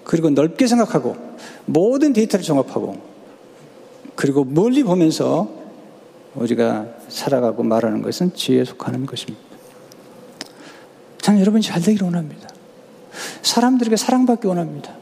그리고 0.03 0.29
넓게 0.29 0.67
생각하고 0.67 1.15
모든 1.65 2.13
데이터를 2.13 2.43
종합하고 2.43 2.97
그리고 4.15 4.45
멀리 4.45 4.83
보면서 4.83 5.49
우리가 6.35 6.87
살아가고 7.07 7.63
말하는 7.63 8.01
것은 8.01 8.33
지혜에 8.33 8.65
속하는 8.65 9.05
것입니다. 9.05 9.43
저는 11.21 11.39
여러분이 11.39 11.63
잘 11.63 11.81
되기를 11.81 12.05
원합니다. 12.05 12.49
사람들에게 13.41 13.95
사랑받기 13.95 14.47
원합니다. 14.47 14.93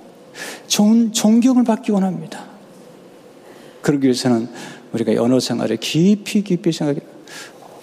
좋은 0.68 1.12
존경을 1.12 1.64
받기 1.64 1.92
원합니다. 1.92 2.46
그러기 3.82 4.06
위해서는 4.06 4.48
우리가 4.94 5.22
언어 5.22 5.40
생활에 5.40 5.76
깊이 5.78 6.44
깊이 6.44 6.72
생각해. 6.72 7.00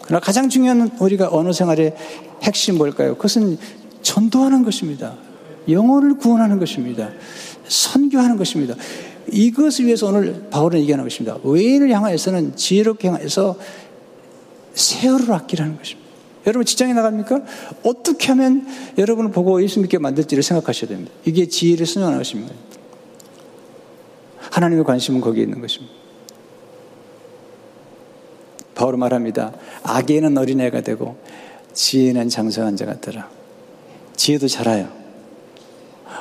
그러나 0.03 0.21
가장 0.21 0.49
중요한 0.49 0.91
우리가 0.99 1.29
언어 1.31 1.53
생활의 1.53 1.95
핵심 2.43 2.79
뭘까요? 2.79 3.17
그것은 3.17 3.59
전도하는 4.03 4.65
것입니다. 4.65 5.17
영혼을 5.69 6.17
구원하는 6.17 6.59
것입니다. 6.59 7.11
선교하는 7.69 8.37
것입니다. 8.37 8.75
이것을 9.31 9.87
위해서 9.87 10.07
오늘 10.07 10.49
바울은 10.51 10.81
얘기하는 10.81 11.05
것입니다. 11.05 11.39
외인을 11.45 11.91
향하여서는 11.91 12.57
지혜롭게 12.57 13.09
향해서 13.09 13.57
세월을 14.75 15.33
아끼라는 15.33 15.77
것입니다. 15.77 16.11
여러분 16.47 16.65
직장에 16.65 16.95
나갑니까? 16.95 17.43
어떻게 17.85 18.29
하면 18.29 18.67
여러분을 18.97 19.31
보고 19.31 19.63
예수 19.63 19.79
믿게 19.81 19.99
만들지를 19.99 20.43
생각하셔야 20.43 20.89
됩니다. 20.89 21.13
이게 21.25 21.47
지혜를 21.47 21.87
순종하는 21.87 22.19
것입니다. 22.19 22.55
하나님의 24.51 24.85
관심은 24.85 25.21
거기에 25.21 25.45
있는 25.45 25.61
것입니다. 25.61 25.95
바로 28.75 28.97
말합니다. 28.97 29.53
악에는 29.83 30.39
어린애가 30.39 30.81
되고 30.81 31.17
지혜는 31.73 32.29
장성한 32.29 32.77
자가 32.77 33.01
되라. 33.01 33.29
지혜도 34.17 34.49
자라요. 34.49 34.89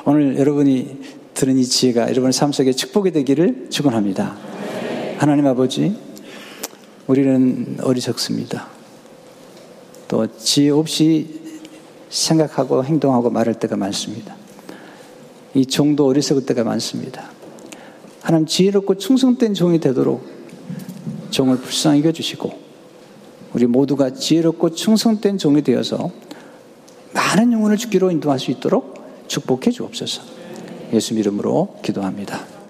오늘 0.04 0.38
여러분이 0.38 0.98
들은 1.34 1.58
이 1.58 1.64
지혜가 1.64 2.02
여러분의 2.10 2.32
삶 2.32 2.52
속에 2.52 2.72
축복이 2.72 3.12
되기를 3.12 3.68
축원합니다. 3.70 4.36
하나님 5.18 5.46
아버지, 5.46 5.96
우리는 7.06 7.78
어리석습니다. 7.82 8.68
또 10.08 10.26
지혜 10.38 10.70
없이 10.70 11.40
생각하고 12.08 12.84
행동하고 12.84 13.30
말할 13.30 13.54
때가 13.54 13.76
많습니다. 13.76 14.34
이 15.54 15.66
종도 15.66 16.06
어리석을 16.06 16.46
때가 16.46 16.64
많습니다. 16.64 17.30
하나님 18.20 18.46
지혜롭고 18.46 18.96
충성된 18.96 19.54
종이 19.54 19.80
되도록 19.80 20.24
종을 21.30 21.58
불쌍히 21.58 22.04
여주시고 22.04 22.52
우리 23.54 23.66
모두가 23.66 24.10
지혜롭고 24.10 24.74
충성된 24.74 25.38
종이 25.38 25.62
되어서 25.62 26.10
많은 27.12 27.52
영혼을 27.52 27.76
죽기로 27.76 28.10
인도할 28.10 28.38
수 28.38 28.50
있도록 28.50 29.26
축복해 29.26 29.70
주옵소서. 29.70 30.22
예수 30.92 31.14
이름으로 31.14 31.76
기도합니다. 31.82 32.50